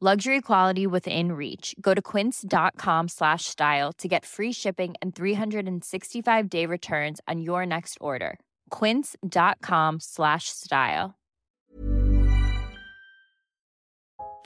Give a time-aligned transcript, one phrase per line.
[0.00, 1.74] Luxury quality within reach.
[1.80, 7.66] Go to quince.com slash style to get free shipping and 365 day returns on your
[7.66, 8.38] next order.
[8.70, 11.16] Quince.com slash style.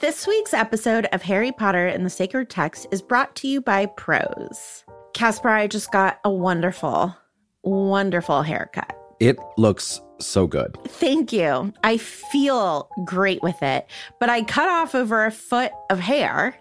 [0.01, 3.85] This week's episode of Harry Potter and the Sacred Text is brought to you by
[3.85, 4.83] Prose.
[5.13, 7.15] Casper, I just got a wonderful,
[7.61, 8.97] wonderful haircut.
[9.19, 10.77] It looks so good.
[10.85, 11.73] Thank you.
[11.83, 13.87] I feel great with it,
[14.19, 16.55] but I cut off over a foot of hair.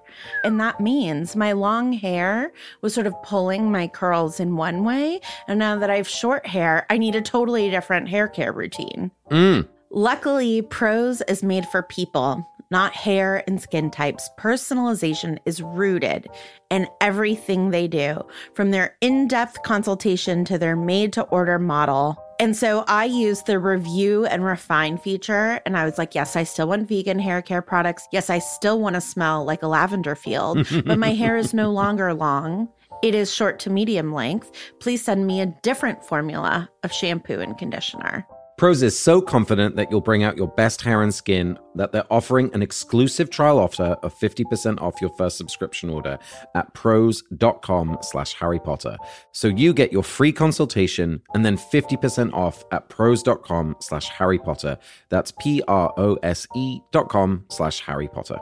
[0.44, 5.20] And that means my long hair was sort of pulling my curls in one way.
[5.48, 9.11] And now that I have short hair, I need a totally different hair care routine.
[9.31, 9.69] Mm.
[9.91, 14.28] Luckily, Prose is made for people, not hair and skin types.
[14.39, 16.28] Personalization is rooted
[16.70, 18.22] in everything they do,
[18.55, 22.22] from their in depth consultation to their made to order model.
[22.43, 26.43] And so I used the review and refine feature, and I was like, yes, I
[26.43, 28.09] still want vegan hair care products.
[28.11, 31.71] Yes, I still want to smell like a lavender field, but my hair is no
[31.71, 32.69] longer long.
[33.01, 34.51] It is short to medium length.
[34.81, 38.27] Please send me a different formula of shampoo and conditioner.
[38.63, 42.06] Prose is so confident that you'll bring out your best hair and skin that they're
[42.12, 46.17] offering an exclusive trial offer of 50% off your first subscription order
[46.55, 48.97] at prose.com slash Harry Potter.
[49.33, 54.78] So you get your free consultation and then 50% off at prose.com slash Harry Potter.
[55.09, 58.39] That's P-R-O-S-E dot com slash Harry Potter.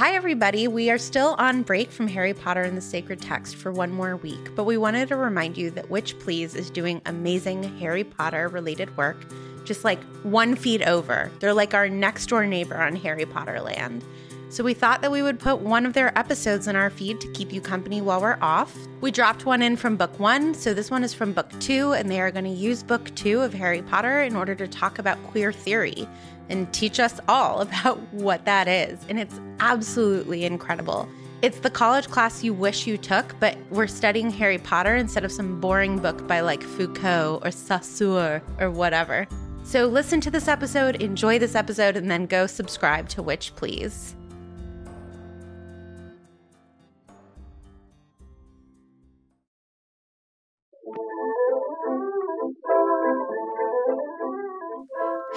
[0.00, 0.66] Hi, everybody.
[0.66, 4.16] We are still on break from Harry Potter and the Sacred Text for one more
[4.16, 8.48] week, but we wanted to remind you that Witch Please is doing amazing Harry Potter
[8.48, 9.26] related work
[9.66, 11.30] just like one feed over.
[11.38, 14.02] They're like our next door neighbor on Harry Potter land.
[14.48, 17.30] So we thought that we would put one of their episodes in our feed to
[17.32, 18.74] keep you company while we're off.
[19.02, 22.10] We dropped one in from book one, so this one is from book two, and
[22.10, 25.22] they are going to use book two of Harry Potter in order to talk about
[25.24, 26.08] queer theory
[26.50, 28.98] and teach us all about what that is.
[29.08, 31.08] And it's absolutely incredible.
[31.42, 35.32] It's the college class you wish you took, but we're studying Harry Potter instead of
[35.32, 39.26] some boring book by like Foucault or Saussure or whatever.
[39.62, 44.16] So listen to this episode, enjoy this episode, and then go subscribe to Witch Please.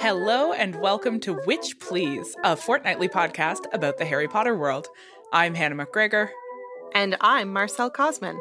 [0.04, 4.86] Hello and welcome to Witch Please, a fortnightly podcast about the Harry Potter world.
[5.32, 6.28] I'm Hannah McGregor.
[6.94, 8.38] And I'm Marcelle Kosman.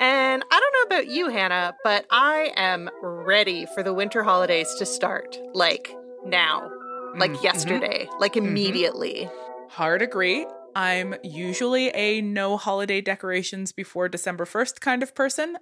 [0.00, 4.74] And I don't know about you, Hannah, but I am ready for the winter holidays
[4.78, 5.36] to start.
[5.52, 6.70] Like now,
[7.14, 9.28] like Mm, yesterday, like immediately.
[9.68, 10.46] Hard agree.
[10.74, 15.58] I'm usually a no holiday decorations before December 1st kind of person,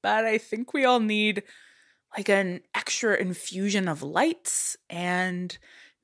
[0.00, 1.42] but I think we all need
[2.16, 5.56] like an extra infusion of lights and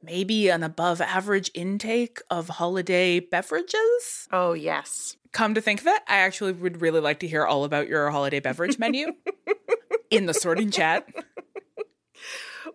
[0.02, 4.28] maybe an above average intake of holiday beverages.
[4.32, 5.16] Oh, yes.
[5.32, 8.10] Come to think of it, I actually would really like to hear all about your
[8.10, 9.12] holiday beverage menu
[10.10, 11.06] in the sorting chat.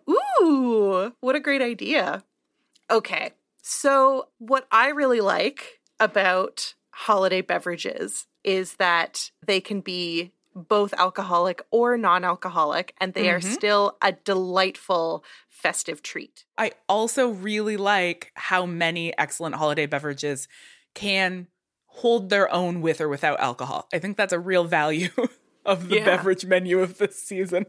[0.08, 2.22] Ooh, what a great idea.
[2.90, 10.92] Okay, so what I really like about holiday beverages is that they can be both
[10.94, 13.52] alcoholic or non alcoholic, and they are Mhm.
[13.52, 16.44] still a delightful festive treat.
[16.56, 20.46] I also really like how many excellent holiday beverages
[20.94, 21.48] can
[21.86, 23.88] hold their own with or without alcohol.
[23.92, 25.10] I think that's a real value
[25.66, 26.04] of the Yeah.
[26.04, 27.66] beverage menu of this season.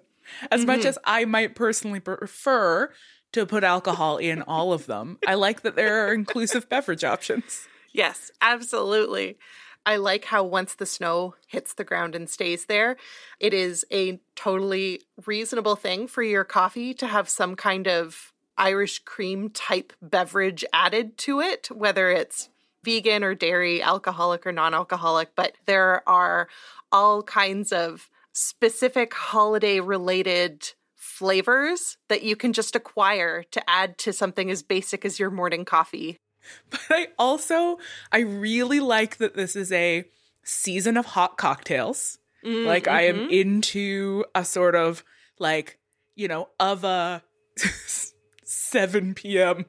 [0.52, 0.86] As much Mhm.
[0.86, 2.92] as I might personally prefer
[3.34, 7.68] to put alcohol in all of them, I like that there are inclusive beverage options.
[7.94, 9.38] Yes, absolutely.
[9.86, 12.98] I like how once the snow hits the ground and stays there,
[13.40, 19.00] it is a totally reasonable thing for your coffee to have some kind of Irish
[19.00, 22.50] cream type beverage added to it, whether it's
[22.84, 26.48] vegan or dairy, alcoholic or non alcoholic, but there are
[26.92, 34.12] all kinds of specific holiday related flavors that you can just acquire to add to
[34.12, 36.20] something as basic as your morning coffee.
[36.70, 37.78] But I also
[38.12, 40.06] I really like that this is a
[40.44, 42.20] season of hot cocktails.
[42.46, 43.32] Mm, like I am mm-hmm.
[43.32, 45.04] into a sort of
[45.40, 45.80] like,
[46.16, 47.24] you know, of a
[48.44, 49.66] 7 p.m.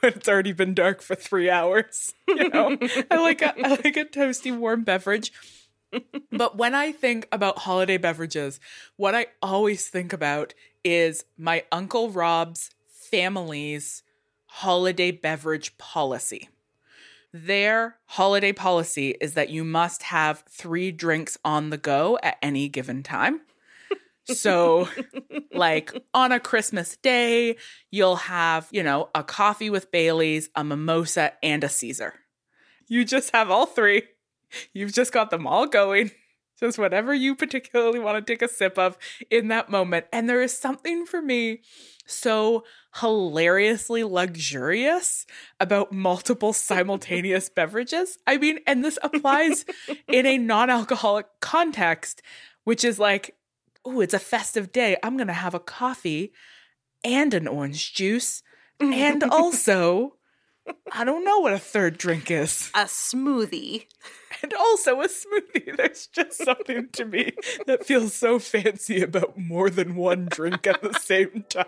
[0.00, 2.14] when it's already been dark for three hours.
[2.28, 2.76] You know,
[3.10, 5.32] I like a, I like a toasty warm beverage.
[6.30, 8.60] but when I think about holiday beverages,
[8.96, 10.52] what I always think about
[10.84, 12.70] is my Uncle Rob's
[13.10, 14.02] family's
[14.58, 16.48] holiday beverage policy.
[17.32, 22.68] Their holiday policy is that you must have three drinks on the go at any
[22.68, 23.42] given time.
[24.24, 24.88] So,
[25.52, 27.56] like on a Christmas day,
[27.92, 32.14] you'll have, you know, a coffee with Bailey's, a mimosa, and a Caesar.
[32.88, 34.02] You just have all three.
[34.72, 36.10] You've just got them all going.
[36.60, 38.98] Just whatever you particularly want to take a sip of
[39.30, 40.06] in that moment.
[40.12, 41.60] And there is something for me
[42.06, 42.64] so
[43.00, 45.26] hilariously luxurious
[45.60, 48.18] about multiple simultaneous beverages.
[48.26, 49.64] I mean, and this applies
[50.08, 52.22] in a non alcoholic context,
[52.64, 53.36] which is like
[53.84, 54.96] oh, it's a festive day.
[55.02, 56.32] I'm going to have a coffee
[57.02, 58.42] and an orange juice.
[58.80, 60.16] And also,
[60.92, 62.70] I don't know what a third drink is.
[62.74, 63.86] A smoothie.
[64.42, 65.76] And also a smoothie.
[65.76, 67.32] There's just something to me
[67.66, 71.66] that feels so fancy about more than one drink at the same time.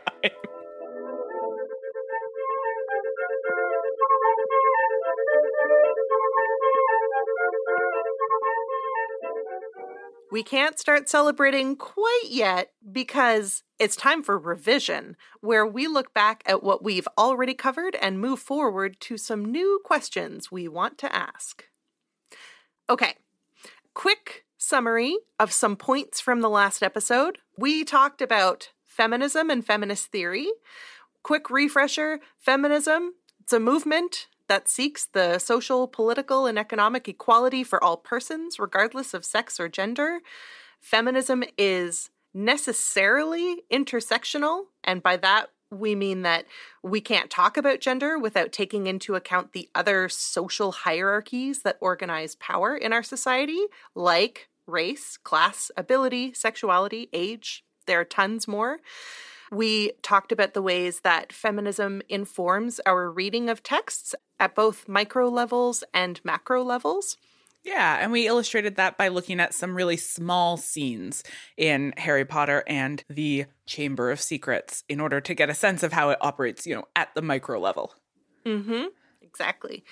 [10.33, 16.45] We can't start celebrating quite yet because it's time for revision, where we look back
[16.47, 21.15] at what we've already covered and move forward to some new questions we want to
[21.15, 21.65] ask.
[22.91, 23.15] Okay,
[23.95, 27.39] quick summary of some points from the last episode.
[27.57, 30.49] We talked about feminism and feminist theory.
[31.23, 37.83] Quick refresher feminism, it's a movement that seeks the social, political, and economic equality for
[37.83, 40.19] all persons, regardless of sex or gender.
[40.81, 46.47] Feminism is necessarily intersectional, and by that we mean that
[46.83, 52.35] we can't talk about gender without taking into account the other social hierarchies that organize
[52.37, 53.61] power in our society,
[53.95, 57.65] like race, class, ability, sexuality, age.
[57.87, 58.81] There are tons more.
[59.53, 65.29] We talked about the ways that feminism informs our reading of texts at both micro
[65.29, 67.17] levels and macro levels.
[67.63, 71.23] Yeah, and we illustrated that by looking at some really small scenes
[71.59, 75.93] in Harry Potter and the Chamber of Secrets in order to get a sense of
[75.93, 77.95] how it operates, you know, at the micro level.
[78.47, 78.89] Mhm.
[79.23, 79.85] Exactly.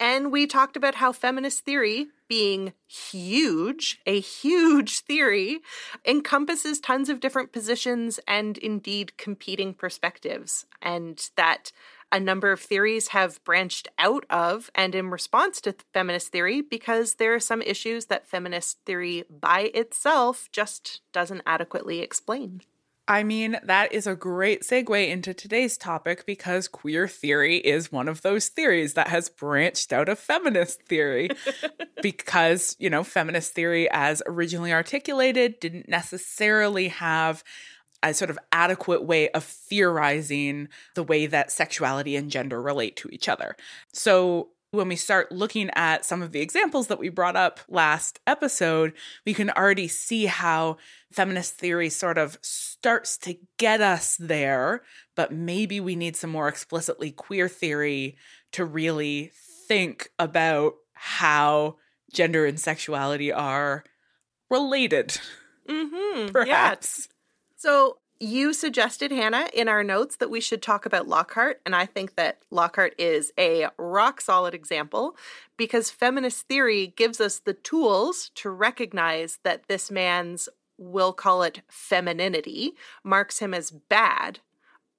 [0.00, 5.60] And we talked about how feminist theory, being huge, a huge theory,
[6.06, 10.66] encompasses tons of different positions and indeed competing perspectives.
[10.80, 11.72] And that
[12.10, 17.14] a number of theories have branched out of and in response to feminist theory because
[17.14, 22.62] there are some issues that feminist theory by itself just doesn't adequately explain.
[23.10, 28.06] I mean, that is a great segue into today's topic because queer theory is one
[28.06, 31.30] of those theories that has branched out of feminist theory.
[32.02, 37.42] because, you know, feminist theory, as originally articulated, didn't necessarily have
[38.02, 43.08] a sort of adequate way of theorizing the way that sexuality and gender relate to
[43.10, 43.56] each other.
[43.92, 48.20] So, when we start looking at some of the examples that we brought up last
[48.26, 48.92] episode,
[49.24, 50.76] we can already see how
[51.10, 54.82] feminist theory sort of starts to get us there,
[55.16, 58.16] but maybe we need some more explicitly queer theory
[58.52, 59.32] to really
[59.66, 61.76] think about how
[62.12, 63.84] gender and sexuality are
[64.50, 65.18] related.
[65.68, 66.28] Mm-hmm.
[66.32, 67.08] Perhaps.
[67.08, 67.14] Yeah.
[67.58, 71.86] So you suggested, Hannah, in our notes that we should talk about Lockhart, and I
[71.86, 75.16] think that Lockhart is a rock solid example
[75.56, 80.48] because feminist theory gives us the tools to recognize that this man's,
[80.78, 84.38] we'll call it femininity, marks him as bad,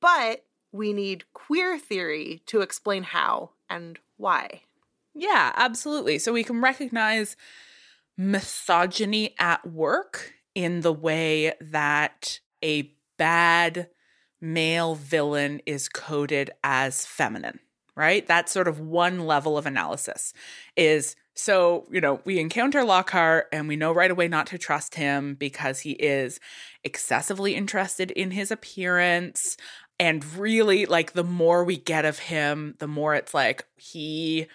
[0.01, 4.63] but we need queer theory to explain how and why.
[5.15, 6.19] Yeah, absolutely.
[6.19, 7.37] So we can recognize
[8.17, 13.89] misogyny at work in the way that a bad
[14.41, 17.59] male villain is coded as feminine,
[17.95, 18.25] right?
[18.25, 20.33] That's sort of one level of analysis
[20.75, 24.95] is so, you know, we encounter Lockhart and we know right away not to trust
[24.95, 26.39] him because he is
[26.83, 29.55] excessively interested in his appearance.
[30.01, 34.47] And really, like, the more we get of him, the more it's like he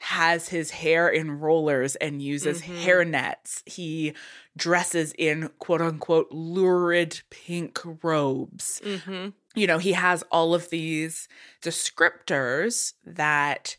[0.00, 2.82] has his hair in rollers and uses Mhm.
[2.82, 3.62] hair nets.
[3.66, 4.14] He
[4.56, 8.80] dresses in quote unquote lurid pink robes.
[8.84, 9.30] Mm-hmm.
[9.54, 11.26] You know, he has all of these
[11.62, 13.76] descriptors that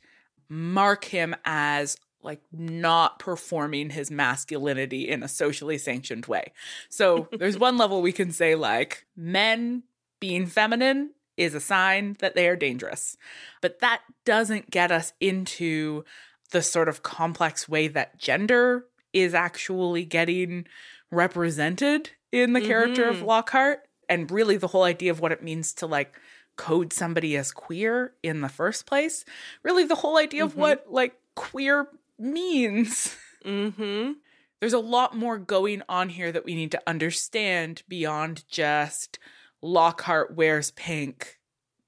[0.50, 6.52] mark him as like not performing his masculinity in a socially sanctioned way.
[6.90, 9.84] So there's one level we can say like men
[10.20, 13.16] being feminine is a sign that they are dangerous.
[13.62, 16.04] But that doesn't get us into
[16.52, 20.66] the sort of complex way that gender is actually getting
[21.12, 23.26] represented in the character of Mhm.
[23.26, 26.16] Lockhart and really the whole idea of what it means to like
[26.56, 29.24] code somebody as queer in the first place.
[29.64, 30.58] Really the whole idea of Mhm.
[30.58, 33.16] what like queer means.
[33.46, 34.14] Mm-hmm.
[34.60, 39.18] There's a lot more going on here that we need to understand beyond just
[39.62, 41.40] Lockhart wears pink.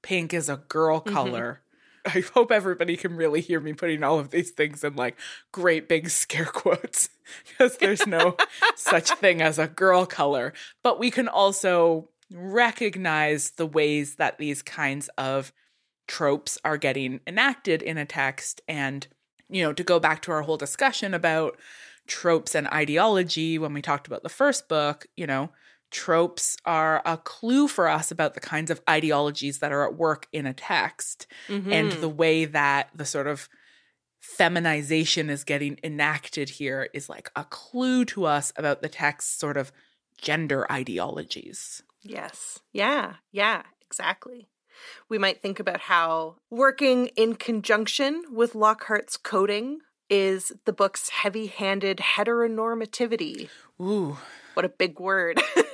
[0.02, 1.12] Pink is a girl Mhm.
[1.12, 1.62] color.
[2.04, 5.16] I hope everybody can really hear me putting all of these things in like
[5.52, 7.08] great big scare quotes
[7.48, 8.36] because there's no
[8.76, 10.52] such thing as a girl color.
[10.82, 15.52] But we can also recognize the ways that these kinds of
[16.08, 18.60] tropes are getting enacted in a text.
[18.66, 19.06] And,
[19.48, 21.56] you know, to go back to our whole discussion about
[22.08, 25.50] tropes and ideology when we talked about the first book, you know,
[25.92, 30.26] tropes are a clue for us about the kinds of ideologies that are at work
[30.32, 31.72] in a text Mm-hmm.
[31.72, 33.48] and the way that the sort of
[34.20, 39.56] feminization is getting enacted here is like a clue to us about the text's sort
[39.56, 39.72] of
[40.16, 41.82] gender ideologies.
[42.02, 42.60] Yes.
[42.72, 43.14] Yeah.
[43.30, 43.62] Yeah.
[43.86, 44.48] Exactly.
[45.08, 51.46] We might think about how working in conjunction with Lockhart's coding is the book's heavy
[51.46, 53.48] handed heteronormativity.
[53.80, 54.16] Ooh.
[54.54, 55.40] What a big word.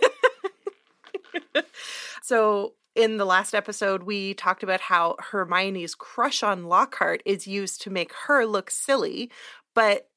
[2.22, 7.80] so, in the last episode, we talked about how Hermione's crush on Lockhart is used
[7.82, 9.30] to make her look silly.
[9.74, 10.08] But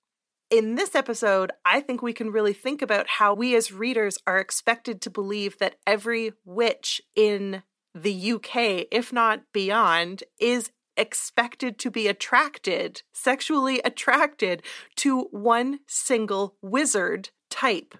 [0.49, 4.39] in this episode, I think we can really think about how we as readers are
[4.39, 7.63] expected to believe that every witch in
[7.93, 14.61] the UK, if not beyond, is expected to be attracted, sexually attracted
[14.97, 17.95] to one single wizard type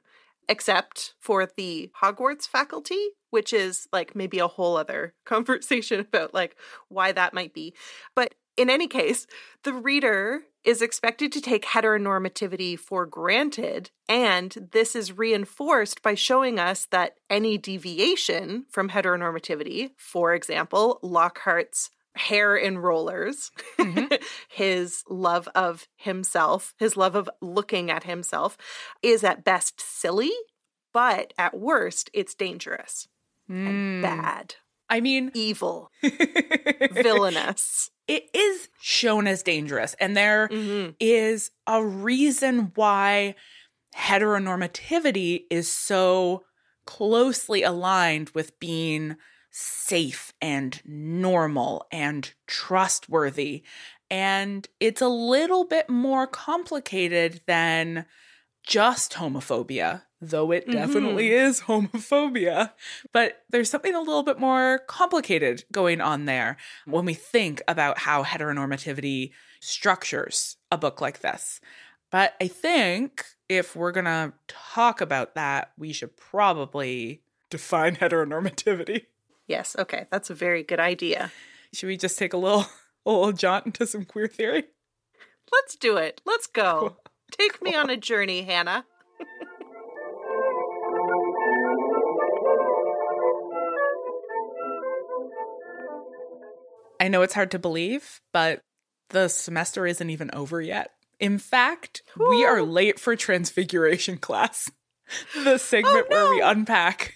[0.52, 6.58] except for the Hogwarts faculty, which is like maybe a whole other conversation about like
[6.90, 7.74] why that might be.
[8.16, 9.28] But in any case,
[9.64, 16.60] the reader is expected to take heteronormativity for granted, and this is reinforced by showing
[16.60, 23.52] us that any deviation from heteronormativity, for example, Lockhart's hair in rollers,
[24.50, 28.58] his love of himself, his love of looking at himself,
[29.02, 30.32] is at best silly,
[30.94, 33.08] but at worst, it's dangerous
[33.66, 34.02] and Mm.
[34.02, 34.56] bad,
[34.90, 35.92] I mean, evil,
[36.90, 37.90] villainous.
[38.08, 40.50] it is shown as dangerous, and there
[41.00, 41.52] is Mhm.
[41.68, 43.36] a reason why
[43.96, 46.44] heteronormativity is so
[46.86, 49.16] closely aligned with being
[49.52, 53.64] safe and normal and trustworthy.
[54.10, 58.06] And it's a little bit more complicated than
[58.64, 60.74] just homophobia, though it mm-hmm.
[60.74, 62.72] definitely is homophobia.
[63.14, 68.00] But there's something a little bit more complicated going on there when we think about
[68.00, 71.62] how heteronormativity structures a book like this.
[72.12, 79.06] But I think if we're going to talk about that, we should probably define heteronormativity.
[79.52, 81.30] Yes, okay, that's a very good idea.
[81.74, 82.68] Should we just take a little,
[83.06, 84.64] a little jaunt into some queer theory?
[85.52, 86.22] Let's do it.
[86.26, 86.80] Let's go.
[86.80, 86.98] Cool.
[87.38, 88.86] Take me on a journey, Hannah.
[97.02, 98.62] I know it's hard to believe, but
[99.10, 100.92] the semester isn't even over yet.
[101.20, 104.72] In fact, we are late for transfiguration class,
[105.44, 107.16] the segment oh, where we unpack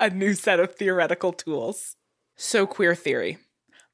[0.00, 1.96] a new set of theoretical tools.
[2.36, 3.38] So, queer theory.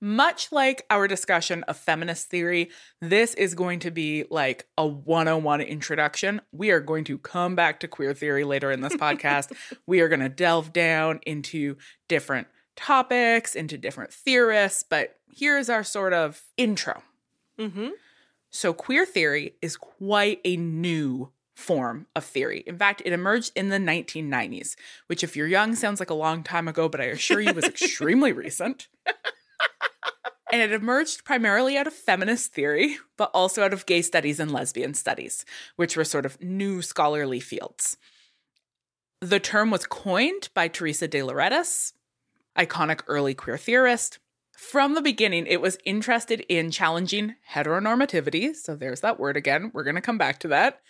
[0.01, 2.71] Much like our discussion of feminist theory,
[3.01, 6.41] this is going to be like a 101 introduction.
[6.53, 9.53] We are going to come back to queer theory later in this podcast.
[9.87, 11.77] we are going to delve down into
[12.09, 12.47] different
[12.77, 17.03] topics, into different theorists, but here's our sort of intro.
[17.59, 17.89] Mm-hmm.
[18.51, 22.63] So, queer theory is quite a new form of theory.
[22.67, 26.43] In fact, it emerged in the 1990s, which, if you're young, sounds like a long
[26.43, 28.89] time ago, but I assure you was extremely recent.
[30.53, 34.53] And it emerged primarily out of feminist theory, but also out of gay studies and
[34.53, 35.45] lesbian studies,
[35.75, 37.97] which were sort of new scholarly fields.
[39.21, 41.95] The term was coined by Teresa de Lauretis.
[42.57, 44.21] iconic early queer theorist.
[44.57, 48.55] From the beginning, it was interested in challenging heteronormativity.
[48.55, 49.73] So there's that word again.
[49.75, 50.81] We're going to come back to that.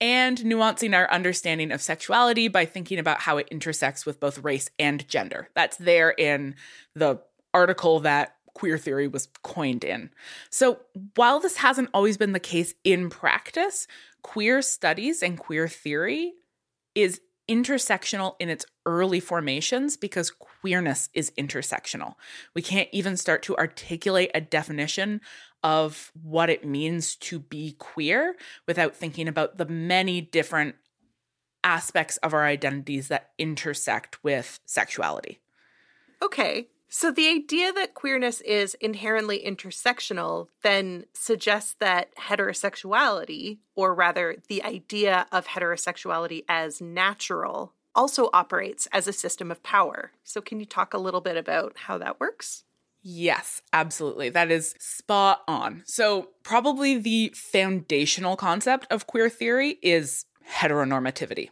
[0.00, 4.68] And nuancing our understanding of sexuality by thinking about how it intersects with both race
[4.78, 5.48] and gender.
[5.54, 6.56] That's there in
[6.94, 7.20] the
[7.54, 10.10] article that queer theory was coined in.
[10.50, 10.80] So
[11.14, 13.86] while this hasn't always been the case in practice,
[14.22, 16.34] queer studies and queer theory
[16.94, 22.14] is intersectional in its early formations because queerness is intersectional.
[22.54, 25.20] We can't even start to articulate a definition
[25.64, 28.36] of what it means to be queer
[28.68, 30.76] without thinking about the many different
[31.64, 35.40] aspects of our identities that intersect with sexuality.
[36.22, 36.68] Okay.
[36.90, 44.62] So the idea that queerness is inherently intersectional then suggests that heterosexuality, or rather the
[44.62, 50.12] idea of heterosexuality as natural, also operates as a system of power.
[50.22, 52.64] So can you talk a little bit about how that works?
[53.06, 54.30] Yes, absolutely.
[54.30, 55.82] That is spot on.
[55.84, 61.50] So, probably the foundational concept of queer theory is heteronormativity.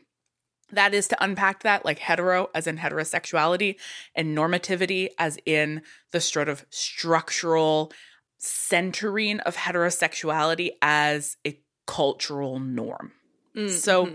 [0.73, 3.77] That is to unpack that like hetero as in heterosexuality
[4.15, 7.93] and normativity as in the sort of structural
[8.39, 13.13] centering of heterosexuality as a cultural norm.
[13.55, 13.77] Mm-hmm.
[13.77, 14.15] So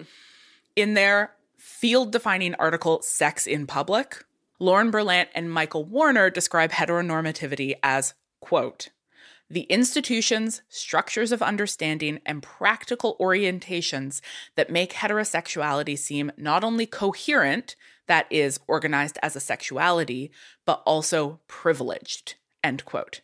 [0.76, 4.24] in their field defining article, Sex in Public,
[4.60, 8.90] Lauren Berlant and Michael Warner describe heteronormativity as, quote,
[9.50, 14.20] the institutions, structures of understanding, and practical orientations
[14.56, 17.76] that make heterosexuality seem not only coherent,
[18.08, 20.32] that is, organized as a sexuality,
[20.66, 22.36] but also privileged.
[22.64, 23.22] End quote.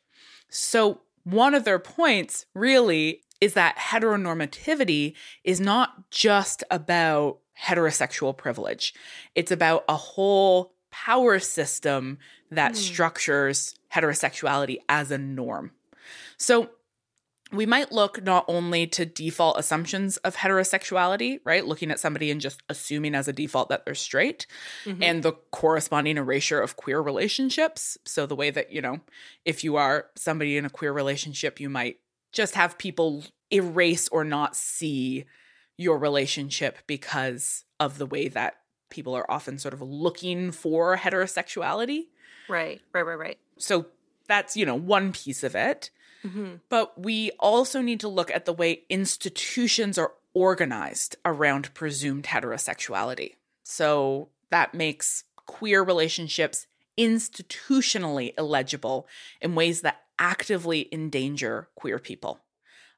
[0.50, 8.94] So, one of their points really is that heteronormativity is not just about heterosexual privilege,
[9.36, 12.20] it's about a whole power system
[12.52, 12.76] that mm.
[12.76, 15.72] structures heterosexuality as a norm.
[16.38, 16.70] So
[17.52, 21.66] we might look not only to default assumptions of heterosexuality, right?
[21.66, 24.46] Looking at somebody and just assuming as a default that they're straight,
[24.86, 25.01] mm-hmm.
[25.01, 27.98] and the corresponding erasure of queer relationships.
[28.06, 29.00] So, the way that, you know,
[29.46, 31.98] if you are somebody in a queer relationship, you might
[32.32, 35.25] just have people erase or not see
[35.77, 38.58] your relationship because of the way that
[38.94, 42.06] people are often sort of looking for heterosexuality.
[42.48, 43.38] Right, right, right, right.
[43.58, 43.88] So,
[44.27, 45.90] that's, you know, one piece of it.
[46.25, 46.56] Mm-hmm.
[46.70, 53.36] But we also need to look at the way institutions are organized around presumed heterosexuality.
[53.64, 59.08] So that makes queer relationships institutionally illegible
[59.42, 62.40] in ways that actively endanger queer people.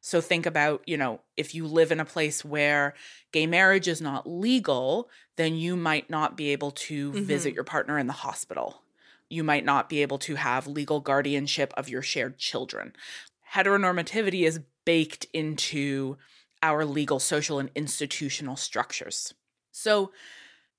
[0.05, 2.93] So think about, you know, if you live in a place where
[3.31, 7.23] gay marriage is not legal, then you might not be able to mm-hmm.
[7.23, 8.81] visit your partner in the hospital
[9.29, 12.93] you might not be able to have legal guardianship of your shared children.
[13.53, 16.17] Heteronormativity is baked into
[16.61, 19.33] our legal, social, and institutional structures.
[19.71, 20.11] So,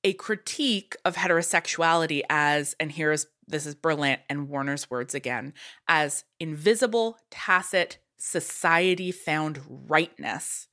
[0.04, 5.52] a critique of heterosexuality as, and here's this is Berlant and Warner's words again,
[5.88, 10.68] as invisible, tacit, society found rightness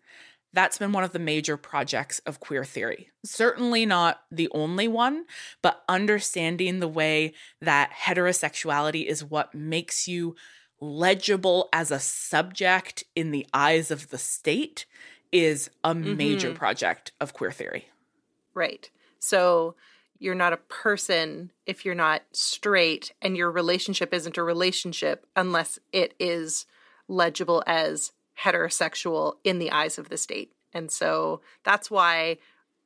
[0.54, 3.10] that's been one of the major projects of queer theory.
[3.26, 5.26] Certainly not the only one,
[5.62, 10.36] but understanding the way that heterosexuality is what makes you
[10.80, 14.86] legible as a subject in the eyes of the state
[15.32, 16.16] is a mm-hmm.
[16.16, 17.88] major project of queer theory.
[18.54, 18.90] Right.
[19.18, 19.76] So
[20.20, 25.80] you're not a person if you're not straight, and your relationship isn't a relationship unless
[25.92, 26.68] it is
[27.08, 28.12] legible as
[28.42, 30.54] heterosexual in the eyes of the state.
[30.74, 32.38] And so that's why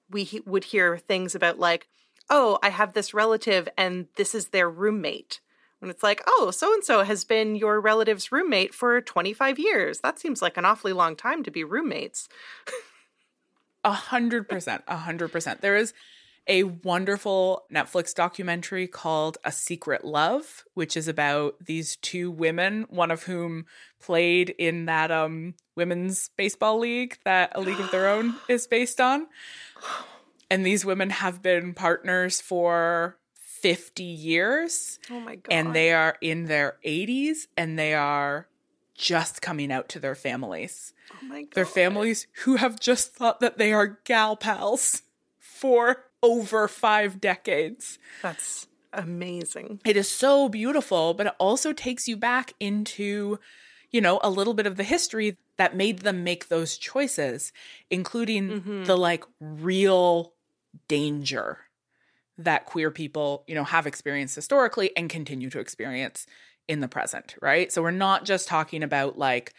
[0.09, 1.87] we he- would hear things about, like,
[2.29, 5.39] oh, I have this relative and this is their roommate.
[5.81, 9.99] And it's like, oh, so and so has been your relative's roommate for 25 years.
[9.99, 12.27] That seems like an awfully long time to be roommates.
[13.83, 14.83] A hundred percent.
[14.87, 15.61] A hundred percent.
[15.61, 15.93] There is
[16.47, 23.11] a wonderful Netflix documentary called A Secret Love, which is about these two women, one
[23.11, 23.65] of whom
[23.99, 28.99] played in that um women's baseball league that A League of Their Own is based
[28.99, 29.27] on.
[30.49, 34.99] And these women have been partners for 50 years.
[35.11, 35.51] Oh my god.
[35.51, 38.47] And they are in their 80s and they are
[38.95, 40.93] just coming out to their families.
[41.13, 41.53] Oh my god.
[41.53, 45.03] Their families who have just thought that they are gal pals
[45.39, 47.99] for over five decades.
[48.21, 49.81] That's amazing.
[49.85, 53.39] It is so beautiful, but it also takes you back into,
[53.91, 57.51] you know, a little bit of the history that made them make those choices,
[57.89, 58.83] including mm-hmm.
[58.85, 60.33] the like real
[60.87, 61.59] danger
[62.37, 66.27] that queer people, you know, have experienced historically and continue to experience
[66.67, 67.71] in the present, right?
[67.71, 69.53] So we're not just talking about like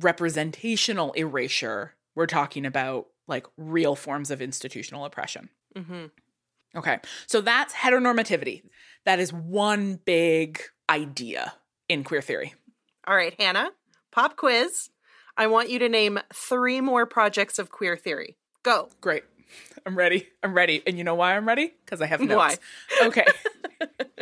[0.00, 5.50] representational erasure, we're talking about like real forms of institutional oppression.
[5.76, 6.06] Mm-hmm.
[6.76, 6.98] Okay.
[7.26, 8.62] So that's heteronormativity.
[9.04, 11.54] That is one big idea
[11.88, 12.54] in queer theory.
[13.06, 13.70] All right, Hannah,
[14.12, 14.90] pop quiz.
[15.36, 18.36] I want you to name three more projects of queer theory.
[18.62, 18.88] Go.
[19.00, 19.24] Great.
[19.86, 20.28] I'm ready.
[20.42, 20.82] I'm ready.
[20.86, 21.74] And you know why I'm ready?
[21.84, 22.58] Because I have notes.
[23.00, 23.06] Why?
[23.06, 23.24] Okay.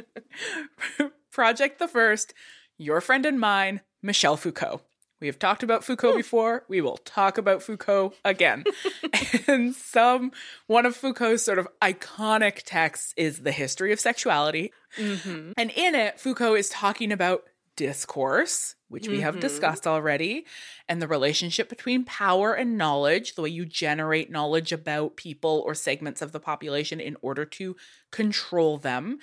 [1.32, 2.32] Project the first,
[2.78, 4.82] your friend and mine, Michel Foucault.
[5.20, 6.64] We have talked about Foucault before.
[6.68, 8.64] We will talk about Foucault again.
[9.46, 10.33] and some
[10.66, 14.72] one of Foucault's sort of iconic texts is The History of Sexuality.
[14.98, 15.52] Mm-hmm.
[15.57, 17.44] And in it, Foucault is talking about
[17.76, 19.40] discourse, which we have Mhm.
[19.40, 20.46] discussed already,
[20.88, 25.74] and the relationship between power and knowledge, the way you generate knowledge about people or
[25.74, 27.76] segments of the population in order to
[28.11, 29.18] control them.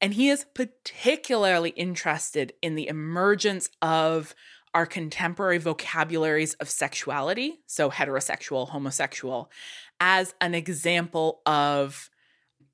[0.00, 4.34] And he is particularly interested in the emergence of
[4.74, 9.50] our contemporary vocabularies of sexuality, so heterosexual, homosexual,
[10.00, 12.10] as an example of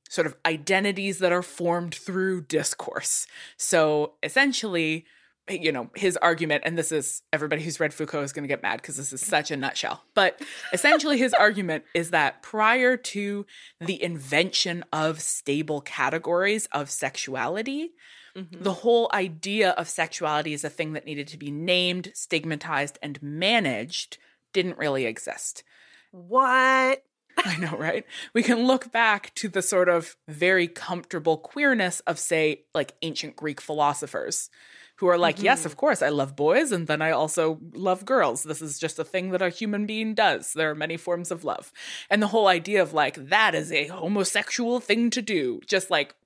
[0.08, 3.26] sort of identities that are formed through discourse.
[3.56, 5.04] So essentially,
[5.50, 8.62] you know, his argument, and this is everybody who's read Foucault is going to get
[8.62, 10.02] mad because this is such a nutshell.
[10.14, 10.40] But
[10.72, 13.46] essentially, his argument is that prior to
[13.80, 17.92] the invention of stable categories of sexuality,
[18.38, 18.62] Mhm.
[18.62, 23.22] the whole idea of sexuality as a thing that needed to be named, stigmatized, and
[23.22, 24.18] managed
[24.52, 25.64] didn't really exist.
[26.12, 27.02] What?
[27.44, 28.04] I know, right?
[28.34, 33.36] We can look back to the sort of very comfortable queerness of, say, like ancient
[33.36, 34.50] Greek philosophers
[34.96, 38.42] who are like, yes, of course, I love boys, and then I also love girls.
[38.42, 40.52] This is just a thing that a human being does.
[40.54, 41.72] There are many forms of love.
[42.10, 46.16] And the whole idea of like, that is a homosexual thing to do, just like,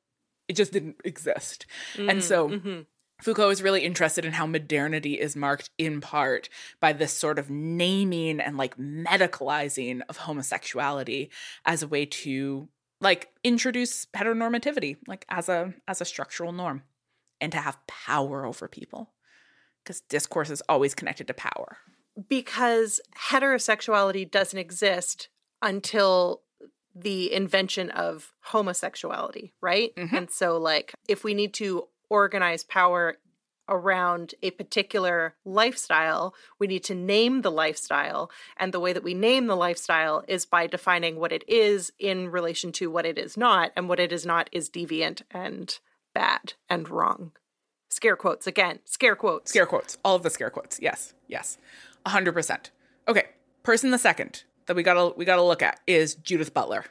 [0.49, 1.67] it just didn't exist.
[1.97, 2.87] And so, Mhm.
[3.23, 6.49] Foucault is really interested in how modernity is marked in part
[6.81, 11.31] by this sort of naming and like medicalizing of homosexuality
[11.65, 12.69] as a way to
[13.01, 16.83] like introduce heteronormativity like as a as a structural norm
[17.41, 19.13] and to have power over people
[19.85, 21.79] because discourse is always connected to power.
[22.29, 23.01] because
[23.31, 25.29] heterosexuality doesn't exist
[25.63, 26.43] until
[26.95, 29.95] the invention of homosexuality, right?
[29.97, 30.13] Mhm.
[30.13, 33.19] And so, like, if we need to organize power
[33.69, 38.31] around a particular lifestyle, we need to name the lifestyle.
[38.57, 42.31] And the way that we name the lifestyle is by defining what it is in
[42.31, 43.73] relation to what it is not.
[43.77, 45.79] And what it is not is deviant and
[46.13, 47.33] bad and wrong.
[47.89, 49.51] Scare quotes again, scare quotes.
[49.51, 50.81] Scare quotes, all of the scare quotes.
[50.81, 51.57] Yes, yes,
[52.05, 52.71] a hundred percent.
[53.07, 53.27] Okay,
[53.63, 56.87] person the second that we gotta we gotta look at is Judith Butler.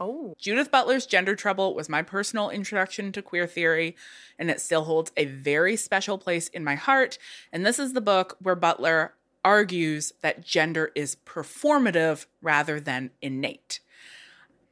[0.00, 3.94] Oh, Judith Butler's Gender Trouble was my personal introduction to queer theory,
[4.36, 7.18] and it still holds a very special place in my heart.
[7.52, 9.14] And this is the book where Butler
[9.44, 13.78] argues that gender is performative rather than innate.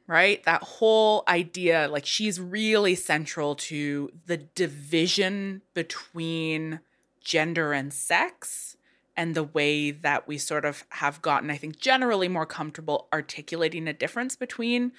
[0.05, 0.43] Right?
[0.43, 6.79] That whole idea, like, she's really central to the division between
[7.23, 8.75] gender and sex
[9.19, 13.85] and the way that we sort of have gotten, I think, generally more comfortable articulating
[13.85, 14.93] a difference between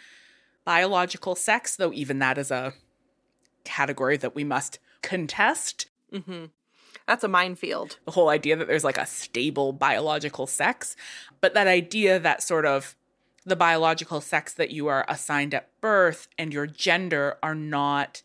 [0.63, 2.75] biological sex, though even that is a
[3.65, 5.89] category that we must contest.
[6.13, 6.45] hmm
[7.07, 7.97] That's a minefield.
[8.05, 10.97] The whole idea that there's like a stable biological sex,
[11.41, 12.97] but that idea that sort of
[13.47, 18.21] the biological sex that you are assigned at birth and your gender are not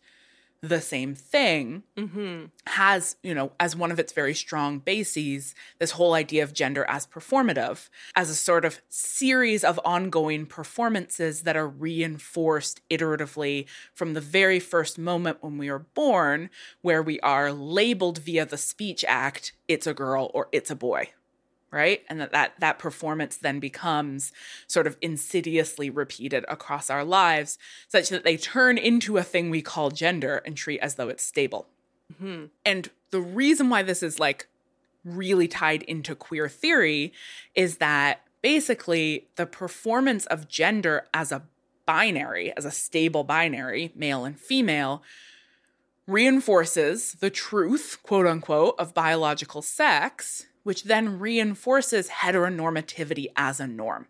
[0.62, 5.92] the same thing hmm has, you know, as one of its very strong bases, this
[5.92, 11.56] whole idea of gender as performative, as a sort of series of ongoing performances that
[11.56, 16.50] are reinforced iteratively from the very first moment when we are born,
[16.82, 21.08] where we are labeled via the speech act, it's a girl or it's a boy.
[21.72, 22.02] Right.
[22.08, 24.32] And that, that that performance then becomes
[24.66, 29.62] sort of insidiously repeated across our lives, such that they turn into a thing we
[29.62, 31.66] call gender and treat as though it's stable.
[32.18, 34.48] hmm And the reason why this is like
[35.04, 37.12] really tied into queer theory
[37.54, 41.42] is that basically the performance of gender as a
[41.84, 45.02] binary, as a stable binary, male and female,
[46.06, 54.08] reinforces the truth, quote unquote, of biological sex, which then reinforces heteronormativity as a norm.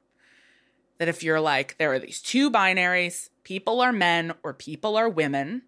[0.96, 5.06] That if you're like, there are these two binaries, people are men or people are
[5.06, 5.64] women,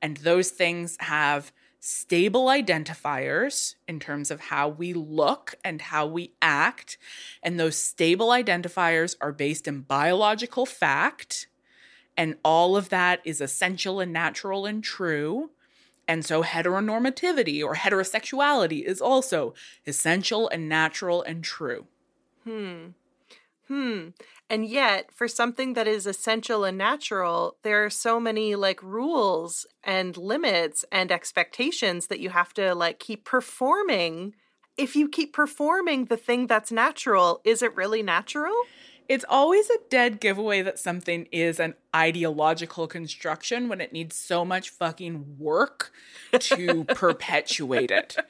[0.00, 6.30] and those things have stable identifiers in terms of how we look and how we
[6.40, 6.96] act.
[7.42, 11.48] And those stable identifiers are based in biological fact.
[12.16, 15.50] And all of that is essential and natural and true.
[16.10, 19.54] And so heteronormativity or heterosexuality is also
[19.86, 21.86] essential and natural and true.
[22.42, 22.88] Hmm.
[23.68, 24.08] Hmm.
[24.48, 29.68] And yet, for something that is essential and natural, there are so many like rules
[29.84, 34.34] and limits and expectations that you have to like keep performing.
[34.76, 38.56] If you keep performing the thing that's natural, is it really natural?
[39.10, 44.44] It's always a dead giveaway that something is an ideological construction when it needs so
[44.44, 45.92] much fucking work
[46.38, 48.20] to perpetuate it.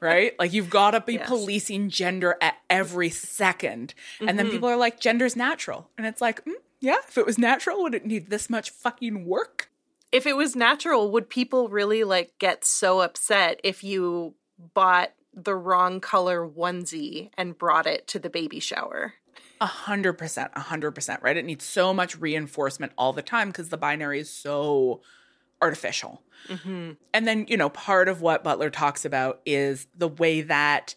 [0.00, 0.32] Right?
[0.38, 1.28] Like you've got to be Yes.
[1.28, 3.92] policing gender at every 2nd
[4.26, 4.50] And then Mhm.
[4.50, 5.90] people are like, gender's natural.
[5.98, 9.26] And it's like, mm, yeah, if it was natural, would it need this much fucking
[9.26, 9.68] work?
[10.10, 14.34] If it was natural, would people really like get so upset if you
[14.72, 19.14] bought the wrong color onesie and brought it to the baby shower?
[19.62, 21.36] A hundred percent, a hundred percent, right?
[21.36, 25.02] It needs so much reinforcement all the time because the binary is so
[25.60, 26.22] artificial.
[26.48, 26.92] Mm-hmm.
[27.12, 30.94] And then, you know, part of what Butler talks about is the way that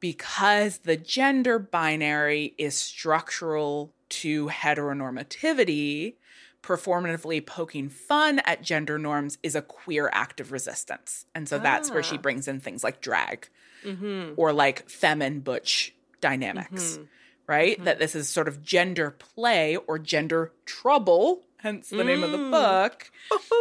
[0.00, 6.14] because the gender binary is structural to heteronormativity,
[6.62, 11.26] performatively poking fun at gender norms is a queer act of resistance.
[11.34, 12.20] And so that's where she Ah.
[12.20, 13.48] brings in things like drag
[13.84, 14.34] Mm-hmm.
[14.36, 17.08] or like femme and butch dynamics, Mhm.
[17.50, 17.80] Right?
[17.80, 17.84] Mhm.
[17.84, 22.38] That this is sort of gender play or gender trouble, hence the name of the
[22.38, 22.50] Mm.
[22.52, 23.10] book,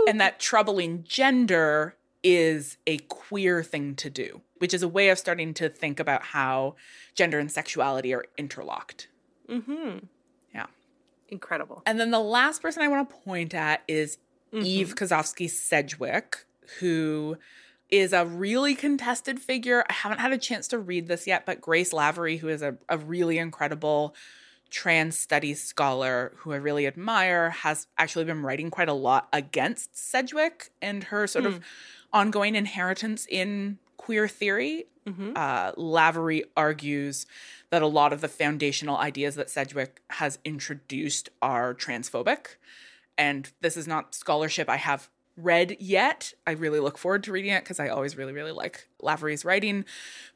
[0.07, 5.17] and that troubling gender is a queer thing to do, which is a way of
[5.17, 6.75] starting to think about how
[7.15, 9.07] gender and sexuality are interlocked.
[9.47, 10.05] Mm-hmm.
[10.53, 10.67] Yeah.
[11.29, 11.81] Incredible.
[11.87, 14.19] And then the last person I want to point at is
[14.53, 14.65] Mm-hmm.
[14.65, 16.45] Eve Kosofsky Sedgwick,
[16.79, 17.37] who
[17.89, 19.83] is a really contested figure.
[19.89, 22.77] I haven't had a chance to read this yet, but Grace Lavery, who is a,
[22.87, 24.15] a really incredible
[24.69, 29.97] trans studies scholar who I really admire, has actually been writing quite a lot against
[29.97, 31.61] Sedgwick and her sort of
[32.13, 34.85] ongoing inheritance in queer theory.
[35.07, 35.31] Mm-hmm.
[35.35, 37.25] Uh, Lavery argues
[37.71, 42.57] that a lot of the foundational ideas that Sedgwick has introduced are transphobic.
[43.17, 45.09] And this is not scholarship I have
[45.41, 46.33] read yet.
[46.45, 49.85] I really look forward to reading it because I always really, really like Lavery's writing.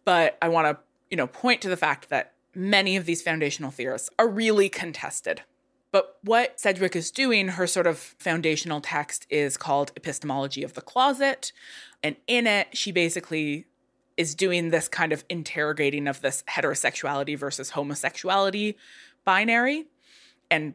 [0.05, 3.71] But I want to, you know, point to the fact that many of these foundational
[3.71, 5.41] theorists are really contested.
[5.91, 10.81] But what Sedgwick is doing, her sort of foundational text is called Epistemology of the
[10.81, 11.51] Closet.
[12.01, 13.67] And in it, she basically
[14.17, 18.75] is doing this kind of interrogating of this heterosexuality versus homosexuality
[19.25, 19.85] binary
[20.51, 20.73] and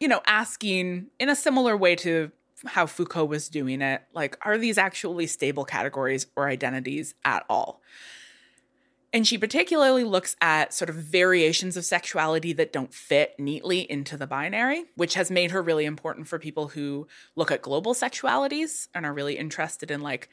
[0.00, 2.30] you know asking in a similar way to
[2.66, 7.80] how Foucault was doing it like are these actually stable categories or identities at all
[9.12, 14.16] and she particularly looks at sort of variations of sexuality that don't fit neatly into
[14.16, 18.88] the binary, which has made her really important for people who look at global sexualities
[18.94, 20.28] and are really interested in like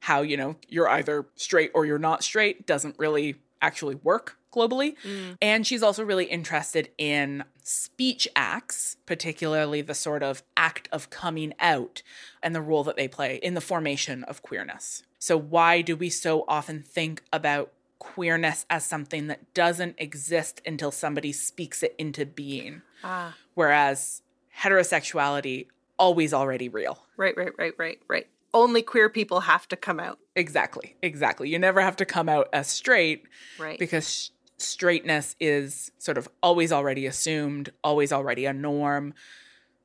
[0.00, 4.96] how, you know, you're either straight or you're not straight doesn't really actually work globally.
[5.04, 5.38] Mm.
[5.40, 11.52] And she's also really interested in speech acts, particularly the sort of act of coming
[11.60, 12.02] out
[12.42, 15.02] and the role that they play in the formation of queerness.
[15.18, 20.90] So, why do we so often think about queerness as something that doesn't exist until
[20.90, 22.80] somebody speaks it into being?
[23.04, 24.22] Ah, Whereas
[24.62, 25.66] heterosexuality,
[25.98, 27.04] always already real.
[27.16, 28.26] right, right, right, right, right.
[28.54, 30.18] Only queer people have to come out.
[30.34, 31.50] Exactly, exactly.
[31.50, 33.24] You never have to come out as straight
[33.58, 33.78] Right.
[33.78, 39.14] because straightness is sort of always already assumed, always already a norm,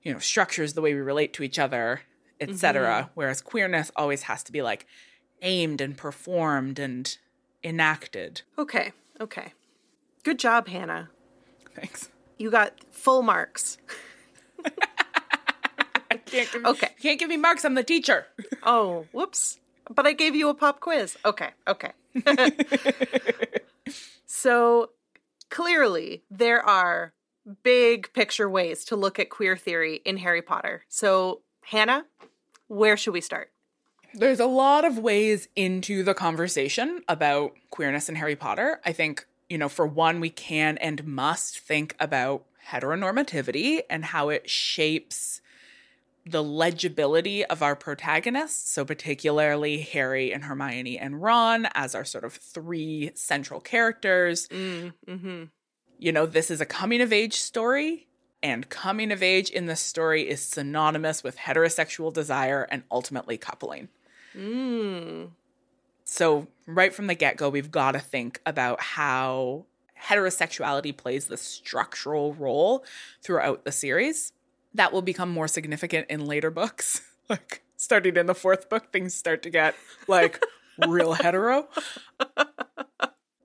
[0.02, 2.02] you know, structures the way we relate to each other,
[2.42, 3.04] etc.
[3.04, 3.12] Mm-hmm.
[3.14, 4.86] Whereas queerness always has to be like
[5.42, 7.18] aimed and performed and
[7.64, 8.42] enacted.
[8.58, 8.92] okay.
[9.22, 9.54] Okay.
[10.24, 11.10] Good job, Hannah.
[11.76, 12.10] Thanks.
[12.40, 13.78] You got full marks.
[16.12, 16.90] I can't give, Okay.
[16.98, 17.64] you can't give me marks.
[17.64, 18.26] I'm the teacher.
[18.64, 19.60] Oh, whoops.
[19.94, 21.18] But I gave you a pop quiz.
[21.26, 21.92] Okay, okay.
[24.26, 24.92] so
[25.50, 27.14] clearly, there are
[27.64, 30.86] big picture ways to look at queer theory in Harry Potter.
[30.90, 32.06] So, Hannah,
[32.68, 33.52] where should we start?
[34.14, 38.80] There's a lot of ways into the conversation about queerness in Harry Potter.
[38.86, 44.30] I think, you know, for one, we can and must think about heteronormativity and how
[44.30, 45.42] it shapes
[46.26, 48.72] the legibility of our protagonists.
[48.72, 54.48] So, particularly Harry and Hermione and Ron as our sort of three central characters.
[54.48, 55.44] Mm-hmm.
[56.00, 58.08] You know, this is a coming of age story,
[58.42, 63.90] and coming of age in this story is synonymous with heterosexual desire and ultimately coupling.
[64.36, 65.32] Mm.
[66.04, 69.66] So, right from the get go, we've got to think about how
[70.08, 72.84] heterosexuality plays the structural role
[73.22, 74.34] throughout the series.
[74.74, 77.02] That will become more significant in later books.
[77.30, 79.76] like starting in the fourth book, things start to get
[80.08, 80.44] like
[80.88, 81.68] real hetero.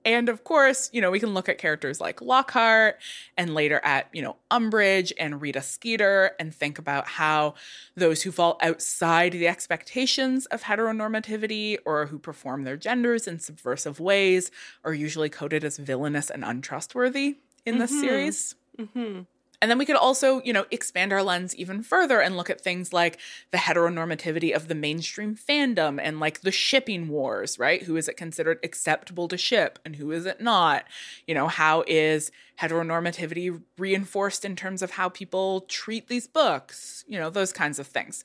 [0.05, 2.97] And of course, you know, we can look at characters like Lockhart
[3.37, 7.53] and later at, you know, Umbridge and Rita Skeeter and think about how
[7.95, 13.99] those who fall outside the expectations of heteronormativity or who perform their genders in subversive
[13.99, 14.49] ways
[14.83, 18.01] are usually coded as villainous and untrustworthy in this mm-hmm.
[18.01, 18.55] series.
[18.79, 19.21] Mm-hmm.
[19.61, 22.61] And then we could also, you know, expand our lens even further and look at
[22.61, 23.19] things like
[23.51, 27.83] the heteronormativity of the mainstream fandom and like the shipping wars, right?
[27.83, 30.85] Who is it considered acceptable to ship and who is it not?
[31.27, 37.03] You know, how is heteronormativity reinforced in terms of how people treat these books?
[37.07, 38.23] You know, those kinds of things.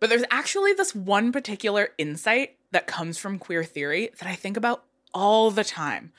[0.00, 4.56] But there's actually this one particular insight that comes from queer theory that I think
[4.56, 4.84] about
[5.14, 6.12] all the time.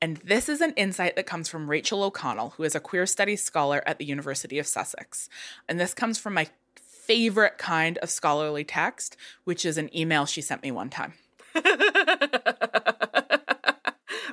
[0.00, 3.42] And this is an insight that comes from Rachel O'Connell, who is a queer studies
[3.42, 5.28] scholar at the University of Sussex.
[5.68, 10.42] And this comes from my favorite kind of scholarly text, which is an email she
[10.42, 11.14] sent me one time.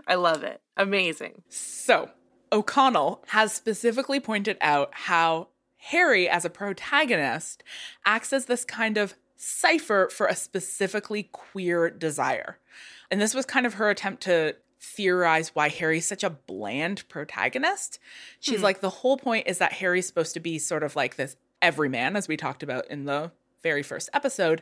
[0.08, 0.62] I love it.
[0.78, 1.41] Amazing.
[1.49, 2.12] So,
[2.51, 5.47] O'Connell has specifically pointed out how
[5.78, 7.63] Harry, as a protagonist,
[8.06, 12.60] acts as this kind of cipher for a specifically queer desire.
[13.10, 17.99] And this was kind of her attempt to theorize why Harry's such a bland protagonist.
[18.39, 18.63] She's hmm.
[18.63, 22.15] like, the whole point is that Harry's supposed to be sort of like this everyman,
[22.15, 24.61] as we talked about in the very first episode,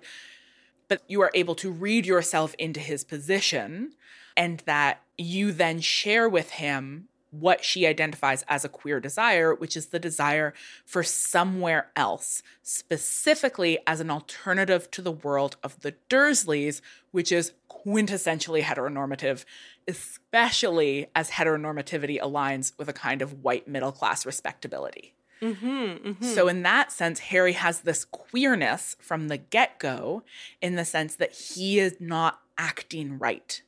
[0.88, 3.94] but you are able to read yourself into his position
[4.38, 9.76] and that you then share with him what she identifies as a queer desire, which
[9.76, 10.54] is the desire
[10.86, 17.54] for somewhere else, specifically as an alternative to the world of the Dursleys, which is
[17.70, 19.46] quintessentially heteronormative,
[19.88, 25.14] especially as heteronormativity aligns with a kind of white middle class respectability.
[25.42, 25.68] Mm-hmm,
[26.08, 26.24] mm-hmm.
[26.24, 30.24] So, in that sense, Harry has this queerness from the get go,
[30.62, 33.62] in the sense that he is not acting right.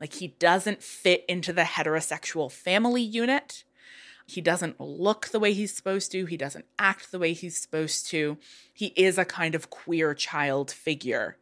[0.00, 3.64] Like, he doesn't fit into the heterosexual family unit.
[4.26, 6.26] He doesn't look the way he's supposed to.
[6.26, 8.38] He doesn't act the way he's supposed to.
[8.72, 11.36] He is a kind of queer child figure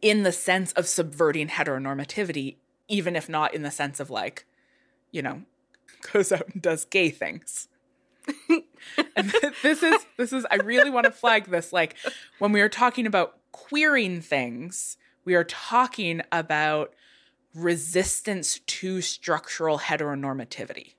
[0.00, 2.56] in the sense of subverting heteronormativity,
[2.88, 4.46] even if not in the sense of like,
[5.10, 5.42] you know,
[6.12, 7.68] goes out and does gay things.
[9.16, 11.96] and this is this is I really want to flag this like
[12.38, 16.94] when we are talking about queering things, we are talking about
[17.54, 20.94] resistance to structural heteronormativity.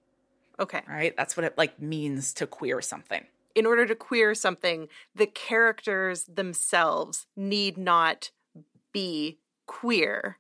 [0.60, 0.82] Okay.
[0.88, 1.16] Right?
[1.18, 3.26] That's what it like means to queer something.
[3.56, 8.32] In order to queer something, the characters themselves need not
[8.92, 10.38] be queer.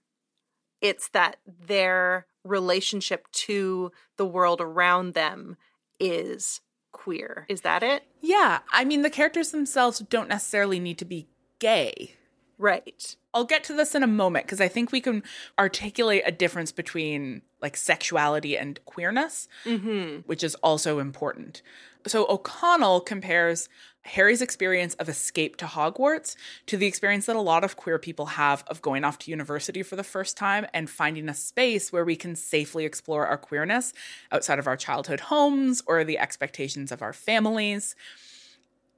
[0.82, 5.58] It's that their relationship to the world around them
[5.99, 7.45] is queer.
[7.49, 8.04] Is that it?
[8.21, 8.60] Yeah.
[8.71, 11.28] I mean, the characters themselves don't necessarily need to be
[11.60, 12.15] gay.
[12.58, 13.16] Right.
[13.34, 15.24] I'll get to this in a moment because I think we can
[15.58, 20.20] articulate a difference between like sexuality and queerness, mm-hmm.
[20.28, 21.62] which is also important.
[22.06, 23.70] So O'Connell compares
[24.06, 26.36] Harry's experience of escape to Hogwarts
[26.68, 29.82] to the experience that a lot of queer people have of going off to university
[29.82, 33.94] for the first time and finding a space where we can safely explore our queerness
[34.32, 37.96] outside of our childhood homes or the expectations of our families.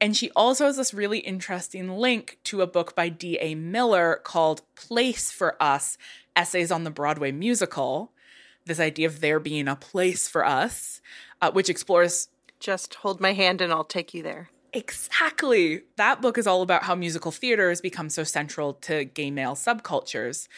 [0.01, 3.55] And she also has this really interesting link to a book by D.A.
[3.55, 5.97] Miller called Place for Us
[6.35, 8.11] Essays on the Broadway Musical.
[8.65, 11.01] This idea of there being a place for us,
[11.41, 12.29] uh, which explores.
[12.59, 14.49] Just hold my hand and I'll take you there.
[14.73, 15.83] Exactly.
[15.95, 19.55] That book is all about how musical theater has become so central to gay male
[19.55, 20.49] subcultures.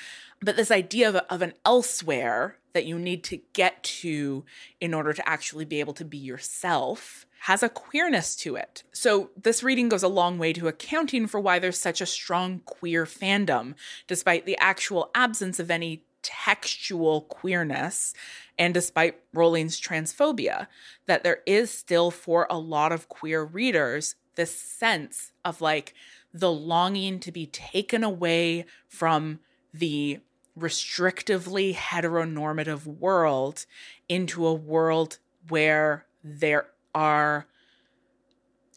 [0.41, 4.43] But this idea of, of an elsewhere that you need to get to
[4.81, 8.83] in order to actually be able to be yourself has a queerness to it.
[8.91, 12.61] So, this reading goes a long way to accounting for why there's such a strong
[12.65, 13.75] queer fandom,
[14.07, 18.13] despite the actual absence of any textual queerness
[18.57, 20.67] and despite Rowling's transphobia,
[21.05, 25.93] that there is still for a lot of queer readers this sense of like
[26.33, 29.39] the longing to be taken away from
[29.73, 30.19] the
[30.57, 33.65] restrictively heteronormative world
[34.07, 35.17] into a world
[35.49, 37.47] where there are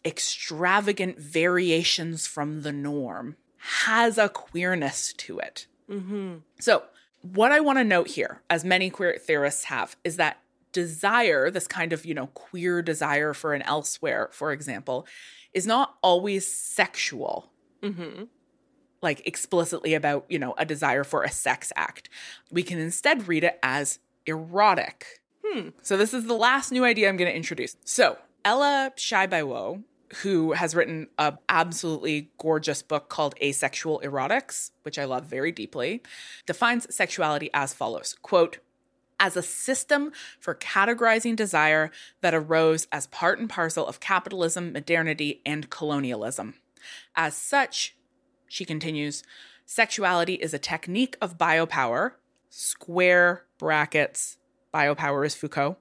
[0.04, 5.66] extravagant variations from the norm has a queerness to it.
[5.90, 6.36] Mm-hmm.
[6.58, 6.84] So,
[7.22, 10.38] what I want to note here, as many queer theorists have, is that
[10.72, 15.06] desire, this kind of, you know, queer desire for an elsewhere, for example,
[15.52, 17.50] is not always sexual.
[17.82, 18.24] Mm-hmm.
[19.02, 22.08] Like explicitly about, you know, a desire for a sex act.
[22.50, 25.19] We can instead read it as erotic.
[25.50, 25.68] Hmm.
[25.82, 27.76] So this is the last new idea I'm going to introduce.
[27.84, 29.82] So Ela Przybylo
[30.22, 36.02] who has written a absolutely gorgeous book called Asexual Erotics, which I love very deeply,
[36.46, 38.16] defines sexuality as follows.
[38.22, 38.58] Quote,
[39.18, 41.90] as a system for categorizing desire
[42.22, 46.54] that arose as part and parcel of capitalism, modernity, and colonialism.
[47.14, 47.94] As such,
[48.48, 49.22] she continues,
[49.66, 52.12] sexuality is a technique of biopower,
[52.48, 54.38] square brackets,
[54.72, 55.76] biopower is Foucault,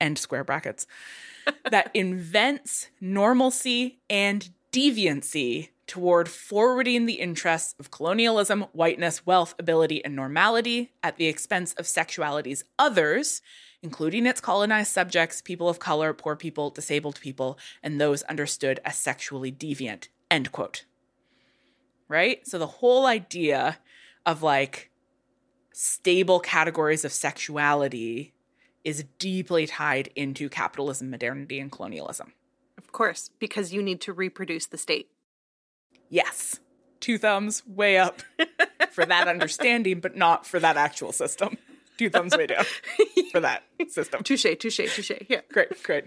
[0.00, 0.86] end square brackets,
[1.70, 10.14] that invents normalcy and deviancy toward forwarding the interests of colonialism, whiteness, wealth, ability, and
[10.14, 13.40] normality at the expense of sexuality's others,
[13.82, 18.96] including its colonized subjects, people of color, poor people, disabled people, and those understood as
[18.96, 20.08] sexually deviant.
[20.30, 20.84] End quote.
[22.06, 22.46] Right?
[22.46, 23.78] So the whole idea
[24.26, 24.87] of like
[25.80, 28.32] stable categories of sexuality
[28.82, 32.32] is deeply tied into capitalism, modernity, and colonialism.
[32.76, 35.08] Of course, because you need to reproduce the state.
[36.08, 36.58] Yes.
[36.98, 38.22] Two thumbs way up
[38.90, 41.56] for that understanding, but not for that actual system.
[41.96, 42.64] Two thumbs way down
[43.30, 44.24] for that system.
[44.24, 45.12] Touche, touche, touche.
[45.28, 45.42] Yeah.
[45.52, 46.06] Great, great.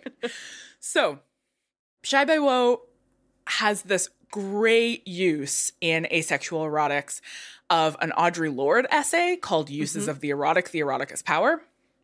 [0.82, 1.20] So,
[2.04, 2.80] Przybylo
[3.48, 7.22] has this great use in asexual erotics
[7.70, 10.12] of an Audre Lorde essay called Uses mm-hmm.
[10.12, 11.62] of the Erotic, the Erotic as Power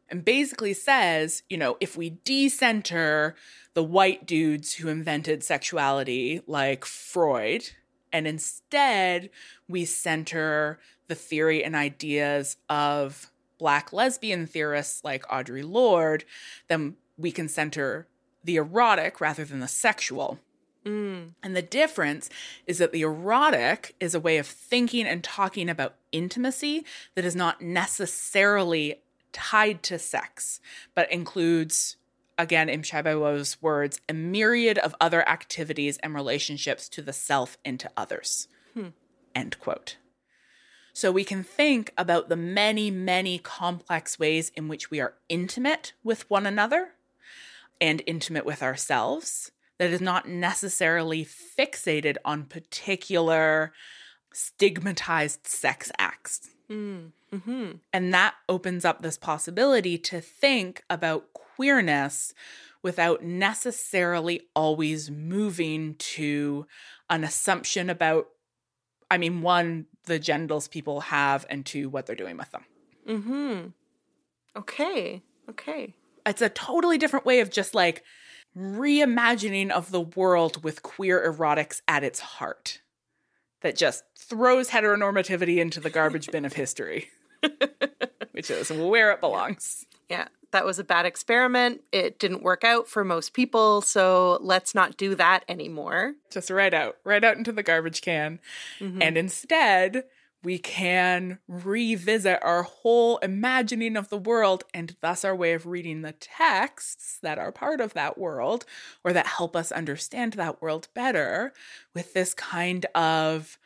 [0.09, 3.35] and basically says, you know, if we decenter
[3.73, 7.69] the white dudes who invented sexuality, like Freud,
[8.13, 9.29] and instead
[9.67, 16.23] we center the theory and ideas of black lesbian theorists like Audre Lorde,
[16.67, 18.07] then we can center
[18.43, 20.39] the erotic rather than the sexual.
[20.87, 21.33] Mm.
[21.43, 22.29] And the difference
[22.65, 26.85] is that the erotic is a way of thinking and talking about intimacy
[27.15, 29.01] that is not necessarily
[29.33, 30.61] tied to sex,
[30.95, 31.97] but includes,
[32.37, 32.83] again, in
[33.61, 38.47] words, a myriad of other activities and relationships to the self and to others.
[38.73, 38.89] Hmm.
[39.35, 39.97] End quote.
[40.93, 45.93] So we can think about the many, many complex ways in which we are intimate
[46.03, 46.93] with one another
[47.79, 53.73] and intimate with ourselves that is not necessarily fixated on particular
[54.33, 56.49] stigmatized sex acts.
[56.69, 62.33] And that opens up this possibility to think about queerness
[62.83, 66.67] without necessarily always moving to
[67.09, 68.27] an assumption about,
[69.09, 72.65] I mean, one, the genitals people have, and two, what they're doing with them.
[73.07, 73.67] Mm-hmm.
[74.57, 75.23] Okay.
[75.49, 75.93] Okay.
[76.25, 78.03] It's a totally different way of just like
[78.57, 82.81] reimagining of the world with queer erotics at its heart
[83.61, 87.09] that just throws heteronormativity into the garbage bin of history,
[88.31, 89.85] which is where it belongs.
[90.09, 90.27] Yeah.
[90.51, 91.81] That was a bad experiment.
[91.91, 96.13] It didn't work out for most people, so let's not do that anymore.
[96.31, 98.39] Just right out, right out into the garbage can.
[98.79, 99.01] Mm-hmm.
[99.01, 100.05] And instead,
[100.43, 106.01] we can revisit our whole imagining of the world and thus our way of reading
[106.01, 108.65] the texts that are part of that world
[109.03, 111.53] or that help us understand that world better
[111.93, 113.57] with this kind of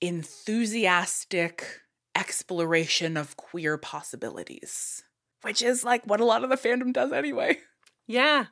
[0.00, 1.80] enthusiastic
[2.16, 5.04] exploration of queer possibilities,
[5.42, 7.58] which is like what a lot of the fandom does anyway.
[8.06, 8.46] Yeah.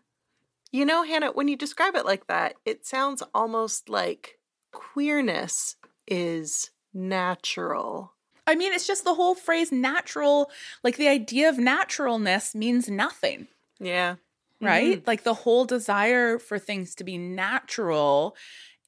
[0.70, 4.38] You know, Hannah, when you describe it like that, it sounds almost like
[4.72, 5.74] queerness
[6.06, 8.12] is natural.
[8.46, 10.50] I mean, it's just the whole phrase natural,
[10.82, 13.48] like the idea of naturalness means nothing.
[13.78, 14.16] Yeah.
[14.60, 15.06] right?
[15.06, 18.36] Like the whole desire for things to be natural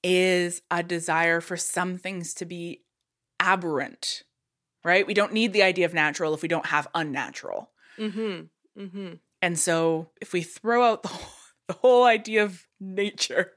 [0.02, 2.82] is a desire for some things to be
[3.38, 4.24] aberrant,
[4.82, 5.06] right?
[5.06, 7.70] We don't need the idea of natural if we don't have unnatural.
[7.98, 8.82] Mm-hmm.
[8.82, 9.14] Mm-hmm.
[9.42, 11.34] And so if we throw out the whole,
[11.68, 13.52] the whole idea of nature,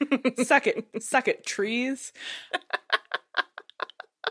[0.42, 2.12] suck it, suck it, trees.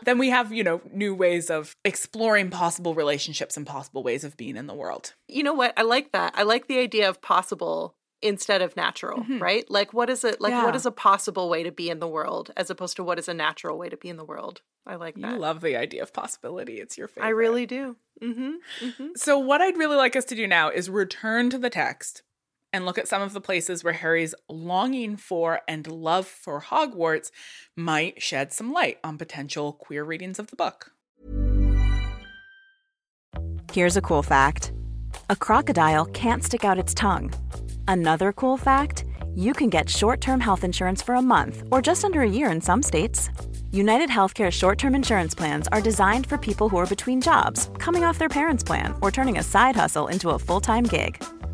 [0.04, 4.36] Then we have, you know, new ways of exploring possible relationships and possible ways of
[4.36, 5.14] being in the world.
[5.28, 5.72] You know what?
[5.76, 6.34] I like that.
[6.36, 9.64] I like the idea of possible instead of natural, right?
[9.70, 10.64] Like what is it like Yeah.
[10.64, 13.28] what is a possible way to be in the world as opposed to what is
[13.28, 14.60] a natural way to be in the world?
[14.84, 15.38] I like You that.
[15.38, 16.80] love the idea of possibility.
[16.80, 17.26] It's your favorite.
[17.26, 17.96] I really do.
[18.20, 18.50] Mm-hmm.
[18.80, 19.06] Mm-hmm.
[19.14, 22.22] So, what I'd really like us to do now is return to the text
[22.72, 27.30] and look at some of the places where Harry's longing for and love for Hogwarts
[27.76, 30.92] might shed some light on potential queer readings of the book.
[33.72, 34.72] Here's a cool fact
[35.30, 37.32] a crocodile can't stick out its tongue.
[37.86, 39.04] Another cool fact
[39.34, 42.50] you can get short term health insurance for a month or just under a year
[42.50, 43.30] in some states.
[43.70, 48.04] United Healthcare short term insurance plans are designed for people who are between jobs, coming
[48.04, 51.22] off their parents' plan, or turning a side hustle into a full time gig.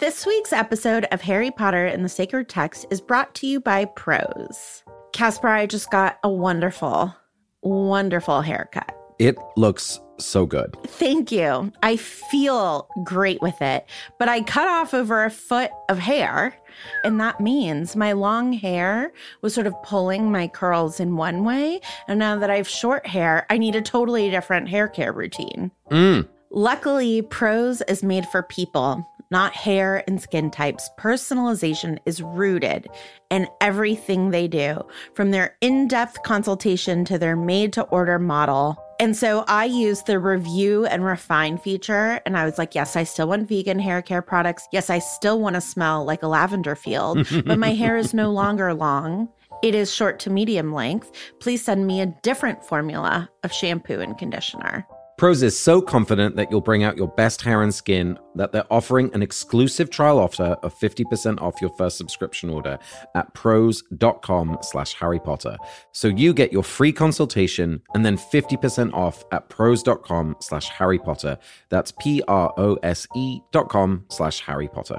[0.00, 3.84] This week's episode of Harry Potter and the Sacred Text is brought to you by
[3.84, 4.82] Prose.
[5.12, 7.14] Casper, I just got a wonderful,
[7.60, 8.96] wonderful haircut.
[9.18, 10.74] It looks so good.
[10.86, 11.70] Thank you.
[11.82, 13.84] I feel great with it,
[14.18, 16.56] but I cut off over a foot of hair.
[17.04, 21.78] And that means my long hair was sort of pulling my curls in one way.
[22.08, 25.70] And now that I have short hair, I need a totally different hair care routine.
[25.90, 26.26] Mm.
[26.52, 30.90] Luckily, Prose is made for people, not hair and skin types.
[30.98, 32.88] Personalization is rooted
[33.30, 34.80] in everything they do,
[35.14, 38.76] from their in depth consultation to their made to order model.
[38.98, 43.04] And so I used the review and refine feature, and I was like, yes, I
[43.04, 44.66] still want vegan hair care products.
[44.72, 48.32] Yes, I still want to smell like a lavender field, but my hair is no
[48.32, 49.28] longer long.
[49.62, 51.12] It is short to medium length.
[51.38, 54.84] Please send me a different formula of shampoo and conditioner.
[55.20, 58.72] Prose is so confident that you'll bring out your best hair and skin that they're
[58.72, 62.78] offering an exclusive trial offer of 50% off your first subscription order
[63.14, 65.58] at prose.com slash Harry Potter.
[65.92, 71.36] So you get your free consultation and then 50% off at prose.com slash Harry Potter.
[71.68, 74.98] That's P-R-O-S-E dot com slash Harry Potter.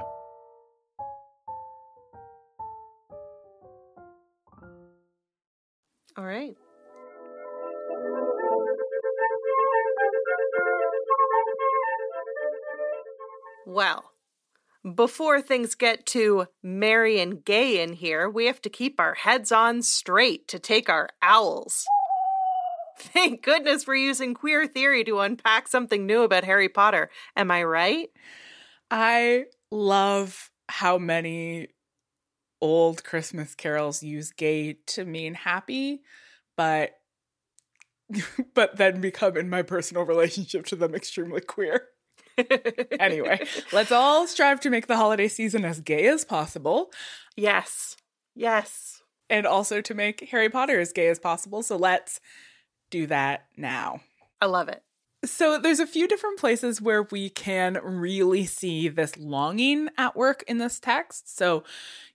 [6.16, 6.56] All right.
[13.66, 14.12] Well,
[14.94, 19.52] before things get too merry and gay in here, we have to keep our heads
[19.52, 21.84] on straight to take our owls.
[22.98, 27.10] Thank goodness we're using queer theory to unpack something new about Harry Potter.
[27.36, 28.10] Am I right?
[28.90, 31.68] I love how many
[32.60, 36.02] old Christmas carols use gay to mean happy,
[36.56, 36.92] but
[38.54, 41.88] but then become in my personal relationship to them extremely queer.
[42.98, 46.90] Anyway, let's all strive to make the holiday season as gay as possible.
[47.36, 47.96] Yes.
[48.34, 49.02] Yes.
[49.30, 51.62] And also to make Harry Potter as gay as possible.
[51.62, 52.20] So let's
[52.90, 54.00] do that now.
[54.40, 54.82] I love it.
[55.24, 60.42] So there's a few different places where we can really see this longing at work
[60.48, 61.36] in this text.
[61.36, 61.62] So,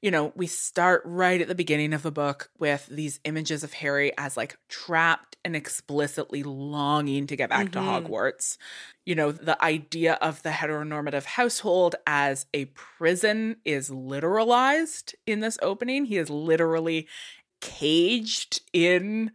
[0.02, 3.72] you know, we start right at the beginning of the book with these images of
[3.72, 7.72] Harry as like trapped and explicitly longing to get back Mhm.
[7.72, 8.58] to Hogwarts.
[9.06, 15.58] You know, the idea of the heteronormative household as a prison is literalized in this
[15.62, 16.04] opening.
[16.04, 17.08] He is literally
[17.62, 19.32] caged in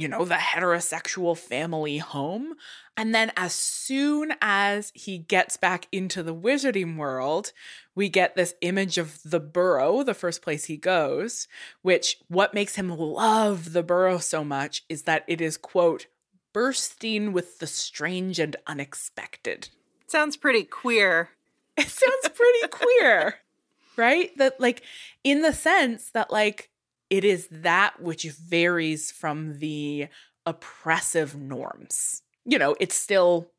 [0.00, 2.54] you know, the heterosexual family home.
[2.96, 7.52] And then as soon as he gets back into the wizarding world,
[7.94, 11.48] we get this image of the burrow, the first place he goes,
[11.82, 16.06] which what makes him love the burrow so much is that it is, quote,
[16.52, 19.68] bursting with the strange and unexpected.
[20.06, 21.30] Sounds pretty queer.
[21.76, 23.36] It sounds pretty queer,
[23.96, 24.36] right?
[24.38, 24.82] That, like,
[25.22, 26.70] in the sense that, like,
[27.10, 30.08] it is that which varies from the
[30.46, 32.22] oppressive norms.
[32.44, 33.50] You know, it's still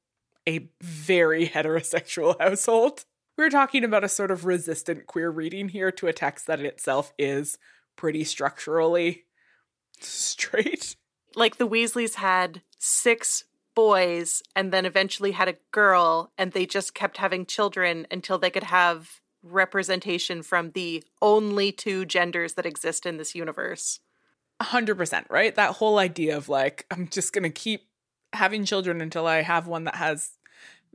[0.48, 3.06] a very heterosexual household.
[3.38, 6.66] We're talking about a sort of resistant queer reading here to a text that in
[6.66, 7.58] itself is
[7.96, 9.26] pretty structurally
[10.00, 10.96] straight.
[11.36, 13.46] Like the Weasleys had six
[13.76, 18.50] boys and then eventually had a girl, and they just kept having children until they
[18.50, 24.00] could have representation from the only two genders that exist in this universe.
[24.62, 25.56] 100%, right?
[25.56, 27.88] That whole idea of like, I'm just going to keep
[28.34, 30.32] having children until I have one that has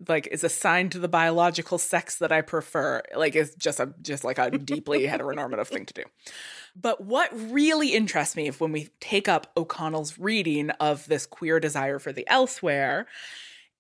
[0.09, 3.03] like is assigned to the biological sex that I prefer.
[3.15, 6.03] Like is just a just like a deeply heteronormative thing to do.
[6.75, 11.61] But what really interests me if when we take up O'Connell's reading of this queer
[11.61, 13.07] desire for the elsewhere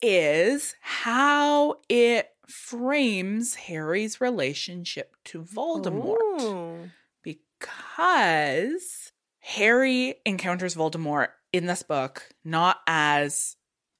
[0.01, 6.91] is how it frames Harry's relationship to Voldemort Ooh.
[7.23, 13.57] because Harry encounters Voldemort in this book not as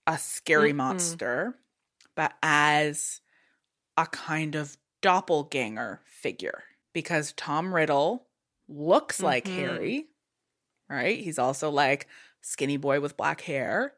[0.07, 0.77] a scary Mm-mm.
[0.77, 1.55] monster,
[2.15, 3.21] but as
[3.97, 8.27] a kind of doppelganger figure because Tom Riddle
[8.69, 9.55] looks like Mhm.
[9.57, 10.07] Harry,
[10.89, 11.19] right?
[11.19, 12.07] He's also like
[12.41, 13.95] skinny boy with black hair.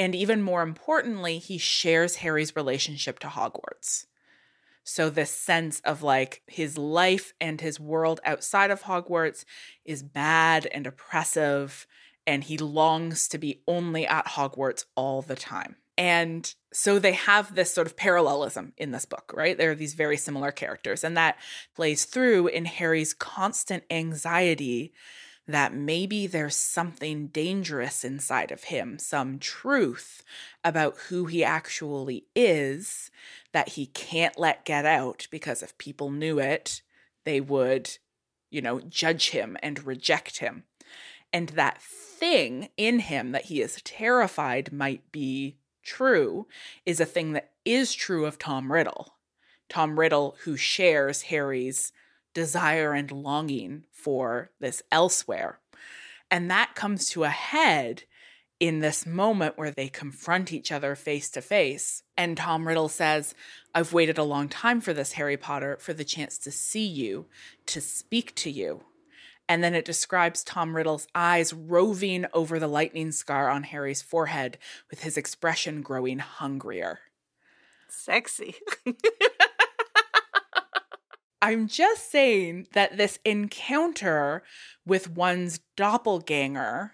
[0.00, 4.06] And even more importantly, he shares Harry's relationship to Hogwarts.
[4.82, 9.44] So, this sense of like his life and his world outside of Hogwarts
[9.84, 11.86] is bad and oppressive,
[12.26, 15.76] and he longs to be only at Hogwarts all the time.
[15.98, 19.58] And so they have this sort of parallelism in this book, right?
[19.58, 21.36] There are these very similar characters, and that
[21.76, 24.94] plays through in Harry's constant anxiety
[25.50, 30.22] that maybe there's something dangerous inside of him, some truth
[30.64, 33.10] about who he actually is
[33.52, 36.82] that he can't let get out because if people knew it,
[37.24, 37.98] they would,
[38.50, 40.64] you know, judge him and reject him.
[41.32, 46.46] And that thing in him that he is terrified might be true
[46.84, 49.14] is a thing that is true of Tom Riddle.
[49.68, 51.92] Tom Riddle, who shares Harry's
[52.34, 55.58] desire and longing for this elsewhere.
[56.30, 58.04] And that comes to a head
[58.60, 62.02] in this moment where they confront each other face to face.
[62.16, 63.34] And Tom Riddle says,
[63.74, 67.26] I've waited a long time for this, Harry Potter, for the chance to see you,
[67.66, 68.84] to speak to you.
[69.48, 74.58] And then it describes Tom Riddle's eyes roving over the lightning scar on Harry's forehead
[74.90, 77.00] with his expression growing hungrier.
[77.88, 78.54] Sexy.
[81.42, 84.42] I'm just saying that this encounter
[84.84, 86.92] with one's doppelganger,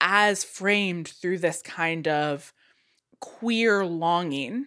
[0.00, 2.52] as framed through this kind of
[3.20, 4.66] queer longing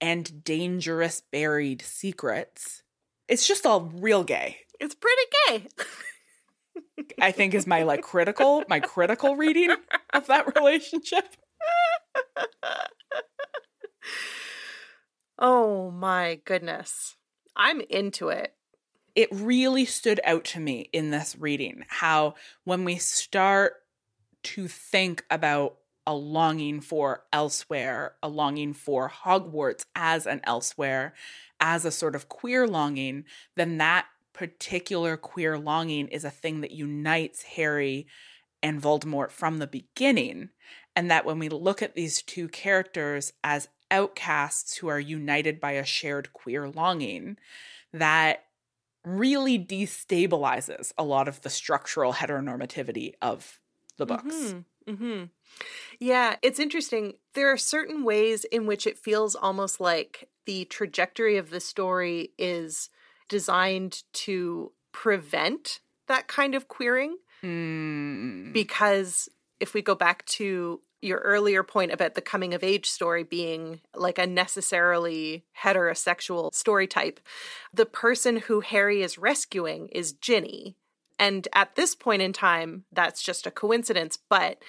[0.00, 2.82] and dangerous buried secrets,
[3.28, 4.58] it's just all real gay.
[4.80, 5.68] it's pretty gay.
[7.20, 9.74] I think is my like critical, my critical reading
[10.12, 11.36] of that relationship.
[15.38, 17.16] oh my goodness.
[17.56, 18.54] I'm into it.
[19.16, 22.34] it really stood out to me in this reading how
[22.64, 23.74] when we start
[24.42, 31.14] to think about a longing for elsewhere, a longing for Hogwarts as an elsewhere,
[31.58, 33.24] as a sort of queer longing,
[33.56, 38.06] then that particular queer longing is a thing that unites Harry
[38.62, 40.50] and Voldemort from the beginning.
[40.94, 45.72] And that when we look at these two characters as outcasts who are united by
[45.72, 47.36] a shared queer longing,
[47.92, 48.44] that
[49.04, 53.60] really destabilizes a lot of the structural heteronormativity of
[53.96, 54.34] the books.
[54.34, 54.92] Mm-hmm.
[54.92, 55.24] Mm-hmm.
[55.98, 57.14] Yeah, it's interesting.
[57.34, 62.30] There are certain ways in which it feels almost like the trajectory of the story
[62.38, 62.90] is
[63.28, 67.16] designed to prevent that kind of queering.
[67.42, 68.52] Mm.
[68.52, 69.28] Because
[69.60, 73.80] if we go back to your earlier point about the coming of age story being
[73.94, 77.20] like a necessarily heterosexual story type,
[77.72, 80.76] the person who Harry is rescuing is Ginny.
[81.18, 84.18] And at this point in time, that's just a coincidence.
[84.28, 84.62] But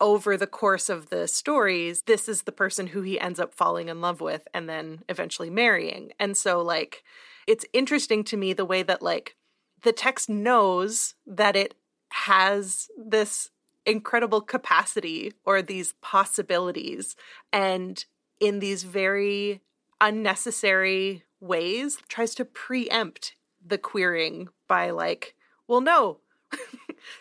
[0.00, 3.88] over the course of the stories, this is the person who he ends up falling
[3.88, 6.12] in love with and then eventually marrying.
[6.18, 7.02] And so, like,
[7.46, 9.36] it's interesting to me the way that, like,
[9.82, 11.74] the text knows that it
[12.10, 13.50] has this
[13.86, 17.16] incredible capacity or these possibilities.
[17.52, 18.04] And
[18.40, 19.60] in these very
[20.00, 23.34] unnecessary ways, tries to preempt
[23.64, 25.34] the queering by, like,
[25.68, 26.18] well, no,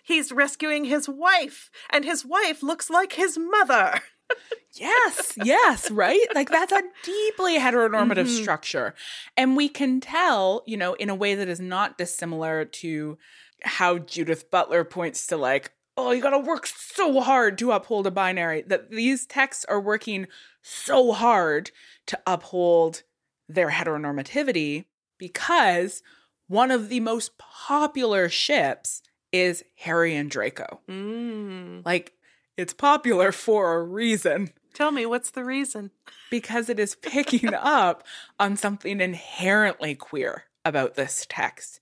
[0.04, 4.02] he's rescuing his wife, and his wife looks like his mother.
[4.74, 6.28] Yes, yes, right?
[6.36, 8.42] Like that's a deeply heteronormative Mhm.
[8.42, 8.94] structure.
[9.38, 13.18] And we can tell, you know, in a way that is not dissimilar to
[13.64, 18.08] how Judith Butler points to like, oh, you got to work so hard to uphold
[18.08, 20.28] a binary, that these texts are working
[20.62, 21.72] so hard
[22.08, 23.04] to uphold
[23.48, 24.86] their heteronormativity
[25.18, 26.04] because
[26.48, 30.82] one of the most popular ships is Harry and Draco.
[30.90, 31.86] Mm.
[31.86, 32.14] Like,
[32.58, 35.92] it's popular for a reason Tell me, what's the reason?
[36.30, 38.04] because it is picking up
[38.40, 41.80] on something inherently queer about this text.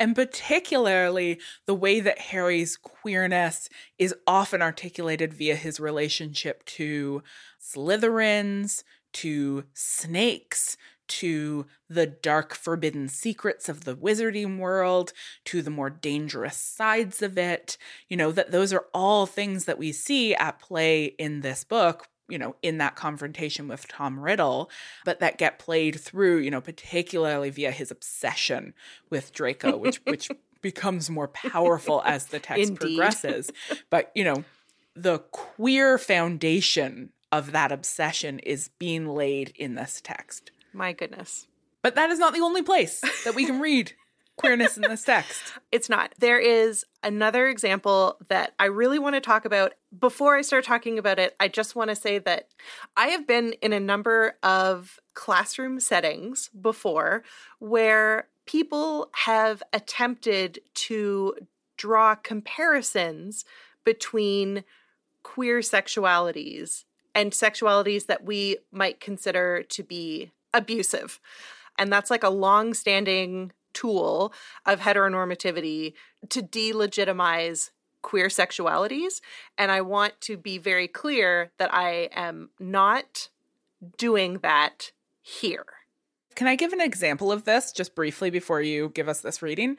[0.00, 7.22] And particularly the way that Harry's queerness is often articulated via his relationship to
[7.60, 8.82] Slytherins,
[9.12, 10.78] to snakes,
[11.08, 15.12] to the dark forbidden secrets of the wizarding world,
[15.44, 17.76] to the more dangerous sides of it.
[18.08, 22.08] You know, that those are all things that we see at play in this book,
[22.30, 24.70] you know, in that confrontation with Tom Riddle,
[25.04, 28.74] but that get played through, you know, particularly via his obsession
[29.10, 30.30] with Draco, which which
[30.62, 32.80] becomes more powerful as the text Indeed.
[32.80, 33.50] progresses.
[33.88, 34.44] But, you know,
[34.94, 40.50] the queer foundation of that obsession is being laid in this text.
[40.72, 41.46] My goodness.
[41.82, 43.92] But that is not the only place that we can read
[44.40, 45.42] queerness in this text.
[45.72, 46.12] It's not.
[46.18, 49.74] There is another example that I really want to talk about.
[49.96, 52.48] Before I start talking about it, I just want to say that
[52.96, 57.22] I have been in a number of classroom settings before
[57.60, 61.36] where people have attempted to
[61.76, 63.44] draw comparisons
[63.84, 64.64] between
[65.22, 66.84] queer sexualities
[67.14, 71.20] and sexualities that we might consider to be abusive.
[71.78, 74.32] And that's like a long standing tool
[74.66, 75.94] of heteronormativity
[76.28, 77.70] to delegitimize
[78.02, 79.20] queer sexualities.
[79.58, 83.28] And I want to be very clear that I am not
[83.98, 84.92] doing that
[85.22, 85.66] here.
[86.34, 89.76] Can I give an example of this just briefly before you give us this reading?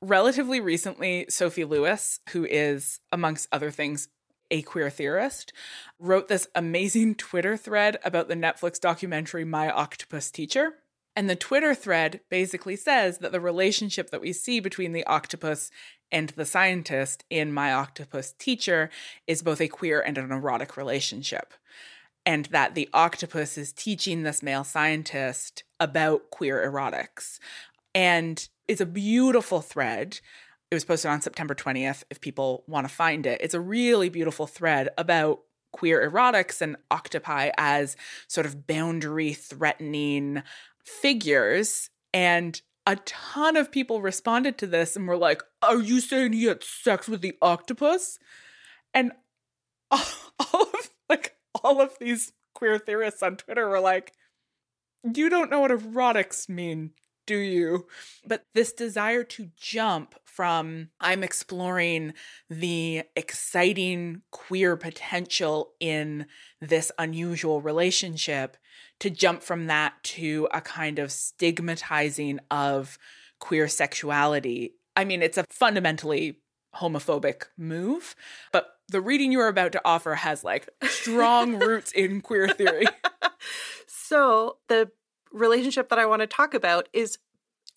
[0.00, 4.08] Relatively recently, Sophie Lewis, who is, amongst other things,
[4.50, 5.52] a queer theorist,
[6.00, 10.74] wrote this amazing Twitter thread about the Netflix documentary My Octopus Teacher.
[11.20, 15.70] And the Twitter thread basically says that the relationship that we see between the octopus
[16.10, 18.88] and the scientist in My Octopus Teacher
[19.26, 21.52] is both a queer and an erotic relationship.
[22.24, 27.38] And that the octopus is teaching this male scientist about queer erotics.
[27.94, 30.20] And it's a beautiful thread.
[30.70, 33.42] It was posted on September 20th if people want to find it.
[33.42, 35.40] It's a really beautiful thread about
[35.72, 37.96] queer erotics and octopi as
[38.26, 40.42] sort of boundary threatening
[41.00, 41.90] figures.
[42.12, 46.44] And a ton of people responded to this and were like, Are you saying he
[46.44, 48.18] had sex with the octopus?
[48.92, 49.12] And
[49.90, 50.04] all,
[50.52, 54.12] all of like all of these queer theorists on Twitter were like,
[55.14, 56.92] You don't know what erotics mean,
[57.30, 57.86] do you?
[58.26, 62.14] But this desire to jump from I'm exploring
[62.48, 66.26] the exciting queer potential in
[66.60, 68.56] this unusual relationship
[68.98, 72.98] to jump from that to a kind of stigmatizing of
[73.38, 74.74] queer sexuality.
[74.96, 76.40] I mean, it's a fundamentally
[76.74, 78.16] homophobic move,
[78.50, 82.86] but the reading you are about to offer has like strong roots in queer theory.
[83.86, 84.90] So, the
[85.32, 87.18] relationship that I want to talk about is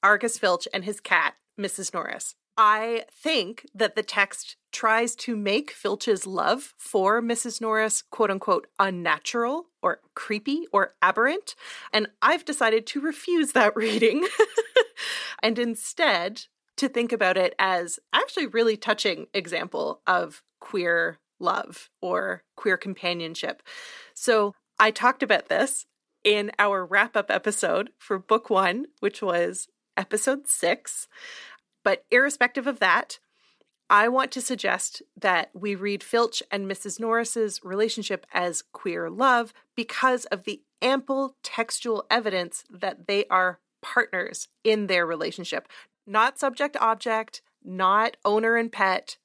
[0.02, 1.94] Argus Filch and his cat, Mrs.
[1.94, 2.36] Norris.
[2.56, 7.62] I think that the text tries to make Filch's love for Mrs.
[7.62, 11.56] Norris, quote unquote, unnatural or creepy or aberrant.
[11.92, 14.28] And I've decided to refuse that reading
[15.42, 16.46] and instead
[16.78, 23.64] to think about it as actually really touching example of queer love or queer companionship.
[24.14, 25.86] So I talked about this
[26.24, 29.68] in our wrap up episode for book one, which was
[29.98, 31.08] episode six.
[31.84, 33.20] But irrespective of that,
[33.90, 37.00] I want to suggest that we read Filch and Mrs.
[37.00, 44.48] Norris's relationship as queer love because of the ample textual evidence that they are partners
[44.64, 45.68] in their relationship,
[46.08, 49.18] not subject object, not owner and pet,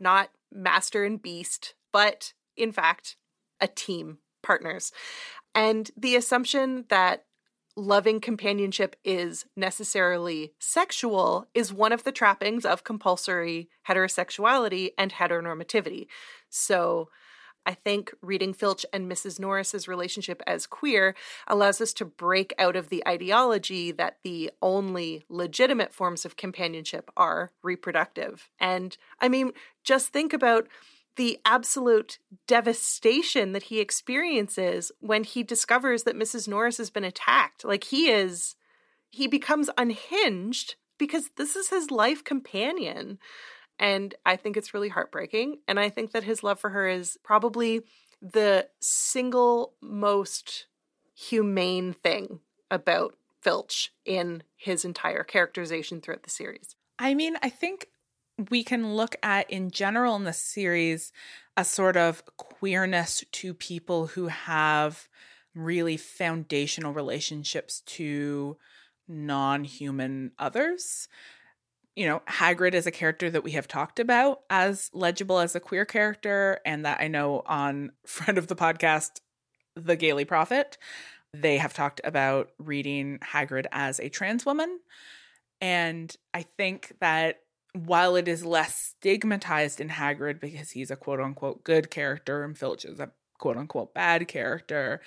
[0.00, 3.16] not master and beast, but in fact,
[3.60, 4.92] a team partners.
[5.56, 7.24] And the assumption that
[7.76, 16.06] loving companionship is necessarily sexual is one of the trappings of compulsory heterosexuality and heteronormativity.
[16.48, 17.08] So
[17.66, 19.40] I think reading Filch and Mrs.
[19.40, 21.14] Norris's relationship as queer
[21.48, 27.10] allows us to break out of the ideology that the only legitimate forms of companionship
[27.16, 28.48] are reproductive.
[28.60, 29.52] And I mean,
[29.82, 30.68] just think about
[31.16, 36.46] the absolute devastation that he experiences when he discovers that Mrs.
[36.46, 37.64] Norris has been attacked.
[37.64, 38.54] Like he is,
[39.10, 43.18] he becomes unhinged because this is his life companion.
[43.78, 45.58] And I think it's really heartbreaking.
[45.68, 47.82] And I think that his love for her is probably
[48.22, 50.66] the single most
[51.14, 52.40] humane thing
[52.70, 56.74] about Filch in his entire characterization throughout the series.
[56.98, 57.88] I mean, I think
[58.50, 61.12] we can look at in general in the series
[61.56, 65.08] a sort of queerness to people who have
[65.54, 68.56] really foundational relationships to
[69.08, 71.08] non-human others.
[71.94, 75.60] You know, Hagrid is a character that we have talked about as legible as a
[75.60, 79.20] queer character, and that I know on friend of the podcast,
[79.76, 80.76] The Gayly Prophet,
[81.32, 84.80] they have talked about reading Hagrid as a trans woman.
[85.62, 87.40] And I think that
[87.84, 92.56] while it is less stigmatized in Hagrid because he's a quote unquote good character and
[92.56, 95.00] Filch is a quote unquote bad character,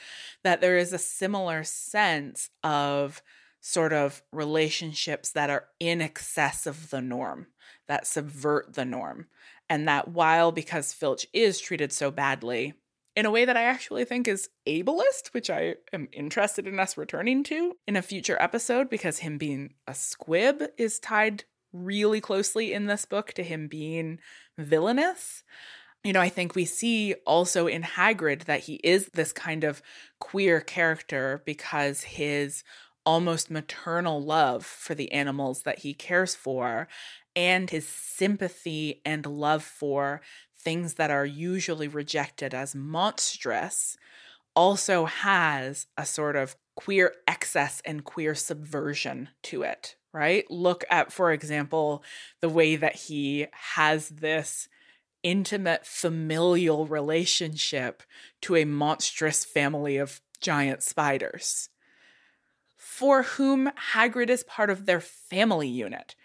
[0.44, 3.22] that there is a similar sense of
[3.62, 7.48] sort of relationships that are in excess of the norm,
[7.88, 9.28] that subvert the norm.
[9.70, 12.74] And that while because Filch is treated so badly
[13.16, 16.98] in a way that I actually think is ableist, which I am interested in us
[16.98, 22.74] returning to in a future episode because him being a squib is tied really closely
[22.74, 24.20] in this book to him being
[24.58, 25.44] villainous.
[26.04, 29.82] You know, I think we see also in Hagrid that he is this kind of
[30.20, 32.64] queer character because his
[33.06, 36.88] almost maternal love for the animals that he cares for
[37.36, 40.22] and his sympathy and love for
[40.58, 43.98] things that are usually rejected as monstrous
[44.56, 50.50] also has a sort of queer excess and queer subversion to it, right?
[50.50, 52.04] Look at, for example,
[52.42, 54.68] the way that he has this
[55.22, 58.04] intimate familial relationship
[58.42, 61.70] to a monstrous family of giant spiders
[63.00, 66.16] for whom Hagrid is part of their family unit,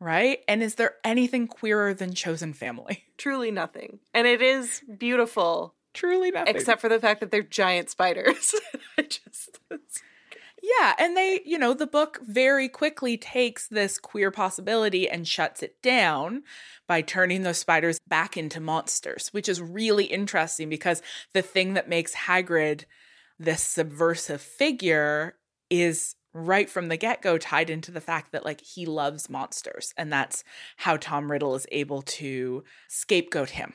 [0.00, 0.38] right?
[0.48, 3.04] And is there anything queerer than chosen family?
[3.18, 4.00] Truly nothing.
[4.12, 5.74] And it is beautiful.
[5.92, 6.56] Truly nothing.
[6.56, 8.54] Except for the fact that they're giant spiders.
[8.98, 9.60] I just
[10.64, 15.62] yeah, and they, you know, the book very quickly takes this queer possibility and shuts
[15.62, 16.42] it down
[16.86, 21.02] by turning those spiders back into monsters, which is really interesting because
[21.34, 22.84] the thing that makes Hagrid
[23.38, 25.34] this subversive figure
[25.68, 30.12] is right from the get-go tied into the fact that like he loves monsters and
[30.12, 30.44] that's
[30.78, 33.72] how Tom Riddle is able to scapegoat him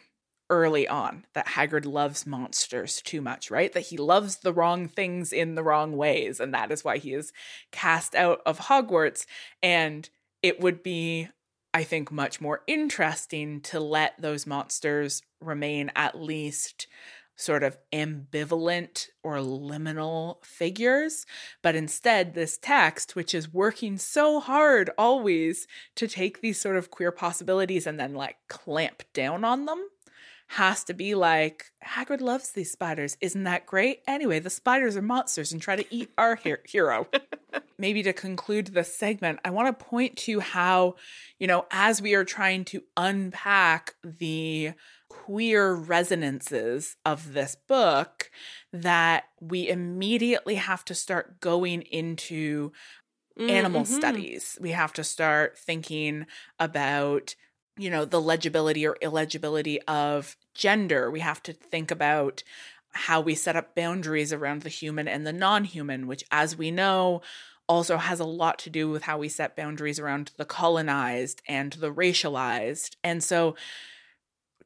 [0.50, 3.72] early on that Hagrid loves monsters too much, right?
[3.74, 7.14] That he loves the wrong things in the wrong ways and that is why he
[7.14, 7.32] is
[7.72, 9.26] cast out of Hogwarts
[9.62, 10.10] and
[10.42, 11.30] it would be
[11.72, 16.88] I think much more interesting to let those monsters remain at least
[17.40, 21.26] sort of ambivalent or liminal figures.
[21.62, 26.92] But instead, this text, which is working so hard always to take these sort of
[26.92, 29.88] queer possibilities and then like clamp down on them,
[30.50, 33.16] has to be like, Hagrid loves these spiders.
[33.22, 34.02] Isn't that great?
[34.08, 36.36] Anyway, the spiders are monsters and try to eat our
[36.66, 37.08] hero.
[37.78, 40.96] Maybe to conclude this segment, I want to point to how,
[41.38, 44.74] you know, as we are trying to unpack the
[45.08, 48.32] queer resonances of this book
[48.74, 52.72] that we immediately have to start going into
[53.40, 53.94] mm, animal mm-hmm.
[53.94, 54.58] studies.
[54.60, 56.26] We have to start thinking
[56.60, 57.36] about
[57.80, 61.10] you know the legibility or illegibility of gender.
[61.10, 62.44] We have to think about
[62.92, 67.22] how we set up boundaries around the human and the non-human, which as we know
[67.68, 71.74] also has a lot to do with how we set boundaries around the colonized and
[71.74, 72.96] the racialized.
[73.04, 73.56] And so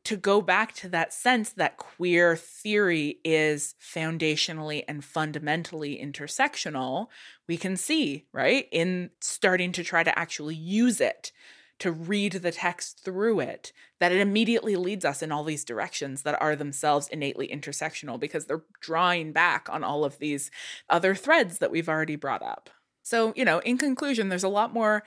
[0.06, 7.08] to go back to that sense that queer theory is foundationally and fundamentally intersectional,
[7.48, 11.32] we can see, right, in starting to try to actually use it,
[11.80, 16.22] to read the text through it, that it immediately leads us in all these directions
[16.22, 20.52] that are themselves innately intersectional because they're drawing back on all of these
[20.90, 22.70] other threads that we've already brought up.
[23.02, 25.04] So, you know, in conclusion, there's a lot more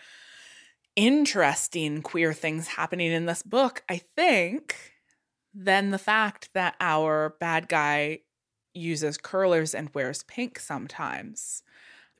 [0.96, 4.76] interesting queer things happening in this book, I think,
[5.54, 8.20] than the fact that our bad guy
[8.74, 11.62] uses curlers and wears pink sometimes.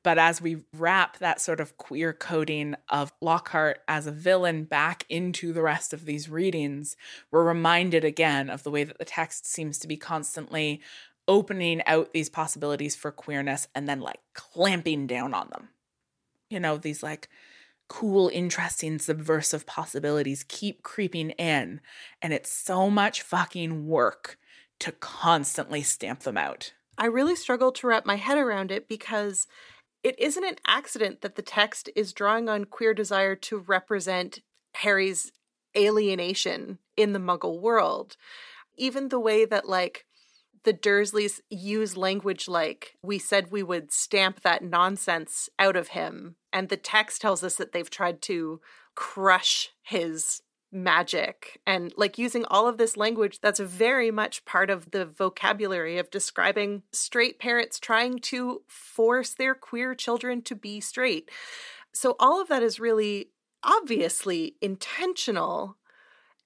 [0.07, 5.05] But as we wrap that sort of queer coding of Lockhart as a villain back
[5.09, 6.95] into the rest of these readings,
[7.33, 10.81] we're reminded again of the way that the text seems to be constantly
[11.27, 15.71] opening out these possibilities for queerness and then like clamping down on them.
[16.51, 17.29] You know, these like
[17.89, 21.81] cool, interesting, subversive possibilities keep creeping in.
[22.23, 24.39] And it's so much fucking work
[24.79, 26.75] to constantly stamp them out.
[26.99, 29.47] I really struggle to wrap my head around it because
[30.07, 34.39] it isn't an accident that the text is drawing on queer desire to represent
[34.77, 35.33] Harry's
[35.77, 38.17] alienation in the muggle world.
[38.77, 40.07] Even the way that, like,
[40.63, 46.37] the Dursleys use language like, we said we would stamp that nonsense out of him.
[46.53, 48.61] And the text tells us that they've tried to
[48.95, 50.41] crush his
[50.73, 55.99] magic and like using all of this language that's very much part of the vocabulary
[55.99, 61.31] of describing straight parents trying to force their queer children to be straight.
[61.93, 63.31] So all of that is really
[63.62, 65.77] obviously intentional.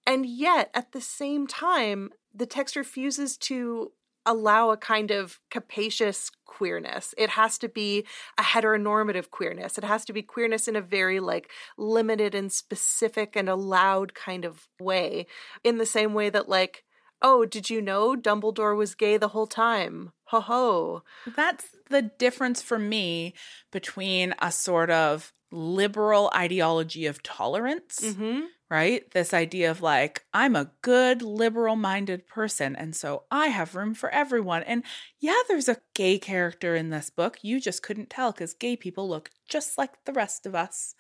[0.07, 3.93] And yet at the same time, the text refuses to
[4.27, 7.15] allow a kind of capacious queerness.
[7.17, 8.05] It has to be
[8.39, 9.79] a heteronormative queerness.
[9.79, 14.45] It has to be queerness in a very like limited and specific and allowed kind
[14.45, 15.27] of way.
[15.65, 16.85] In the same way that like,
[17.23, 20.13] oh, did you know Dumbledore was gay the whole time?
[20.25, 21.03] Ho ho.
[21.37, 23.35] That's the difference for me
[23.73, 28.01] between a sort of liberal ideology of tolerance.
[28.01, 28.41] Mm-hmm
[28.71, 29.11] right?
[29.11, 33.95] This idea of like, I'm a good liberal minded person, and so I have room
[33.95, 34.63] for everyone.
[34.63, 34.85] And
[35.19, 37.39] yeah, there's a gay character in this book.
[37.43, 40.95] You just couldn't tell because gay people look just like the rest of us,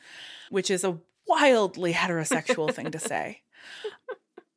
[0.50, 3.42] which is a wildly heterosexual thing to say.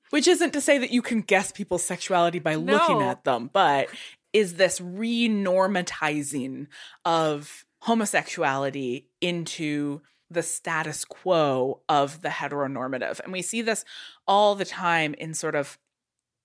[0.09, 3.89] Which isn't to say that you can guess people's sexuality by looking at them, but
[4.31, 6.67] is this renormatizing
[7.05, 10.01] of homosexuality into
[10.33, 13.19] the status quo of the heteronormative.
[13.21, 13.85] And we see this
[14.27, 15.77] all the time in sort of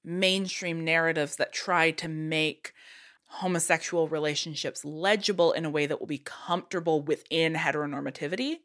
[0.05, 2.72] mainstream narratives that try to make
[3.26, 8.57] homosexual relationships legible in a way that will be comfortable within heteronormativity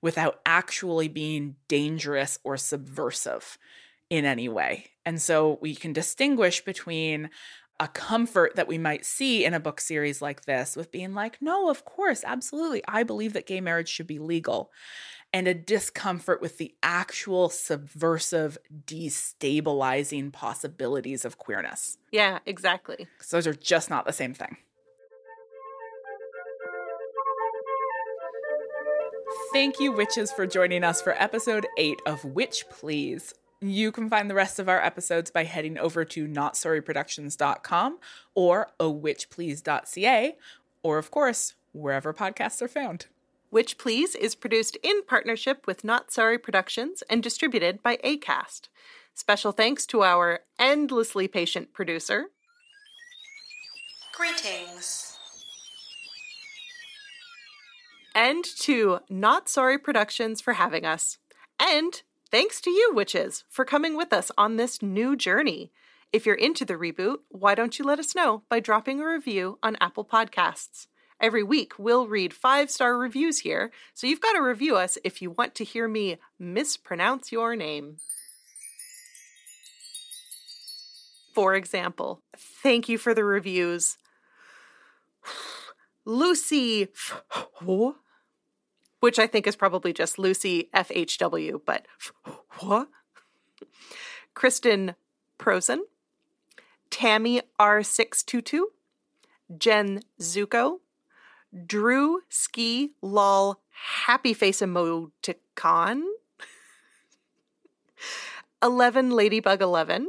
[0.00, 3.58] without actually being dangerous or subversive
[4.08, 4.86] in any way.
[5.04, 7.30] And so we can distinguish between
[7.78, 11.40] a comfort that we might see in a book series like this with being like,
[11.42, 12.82] no, of course, absolutely.
[12.88, 14.70] I believe that gay marriage should be legal.
[15.32, 18.56] And a discomfort with the actual subversive,
[18.86, 21.98] destabilizing possibilities of queerness.
[22.10, 23.08] Yeah, exactly.
[23.18, 24.56] Because those are just not the same thing.
[29.52, 33.34] Thank you, witches, for joining us for episode eight of Witch Please.
[33.68, 37.98] You can find the rest of our episodes by heading over to notsorryproductions.com
[38.34, 40.36] or ohwitchplease.ca,
[40.84, 43.06] or of course, wherever podcasts are found.
[43.50, 48.68] Witch Please is produced in partnership with Not Sorry Productions and distributed by ACAST.
[49.14, 52.26] Special thanks to our endlessly patient producer.
[54.14, 55.18] Greetings.
[58.14, 61.18] And to Not Sorry Productions for having us.
[61.58, 62.02] And
[62.36, 65.72] thanks to you, witches, for coming with us on this new journey.
[66.12, 69.58] If you're into the reboot, why don't you let us know by dropping a review
[69.62, 70.86] on Apple Podcasts?
[71.18, 75.22] Every week, we'll read five star reviews here, so you've got to review us if
[75.22, 77.96] you want to hear me mispronounce your name.
[81.32, 83.96] For example, thank you for the reviews.
[86.04, 86.88] Lucy,
[89.00, 91.86] which I think is probably just Lucy FHW, but
[92.60, 92.88] what?
[94.34, 94.94] Kristen
[95.38, 95.80] Prosen,
[96.90, 98.62] Tammy R622,
[99.58, 100.80] Jen Zuko,
[101.66, 103.60] Drew Ski Lol
[104.06, 106.02] Happy Face Emoticon,
[108.62, 110.08] 11 Ladybug 11,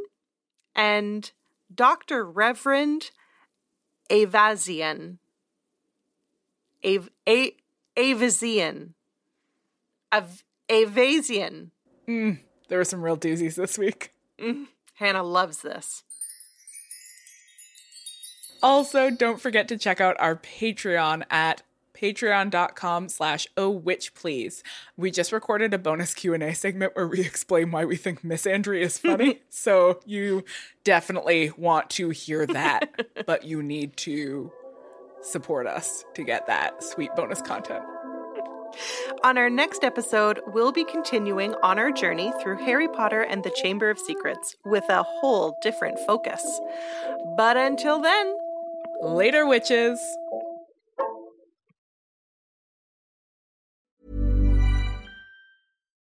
[0.76, 1.32] and
[1.74, 2.26] Dr.
[2.26, 3.12] Reverend
[4.10, 5.18] Avazian.
[6.86, 7.56] Av- A-
[7.98, 8.94] Avazian.
[10.14, 11.72] Av- Avazian.
[12.08, 12.40] Mm,
[12.70, 14.14] there were some real doozies this week.
[14.40, 16.04] Mm, Hannah loves this.
[18.64, 24.62] Also, don't forget to check out our Patreon at patreon.com slash oh witch please
[24.98, 29.00] we just recorded a bonus q&a segment where we explain why we think misandry is
[29.00, 30.46] funny so you
[30.84, 34.52] definitely want to hear that but you need to
[35.22, 37.84] support us to get that sweet bonus content
[39.24, 43.52] On our next episode, we'll be continuing on our journey through Harry Potter and the
[43.62, 46.44] Chamber of Secrets with a whole different focus.
[47.36, 48.38] But until then,
[49.02, 50.00] later witches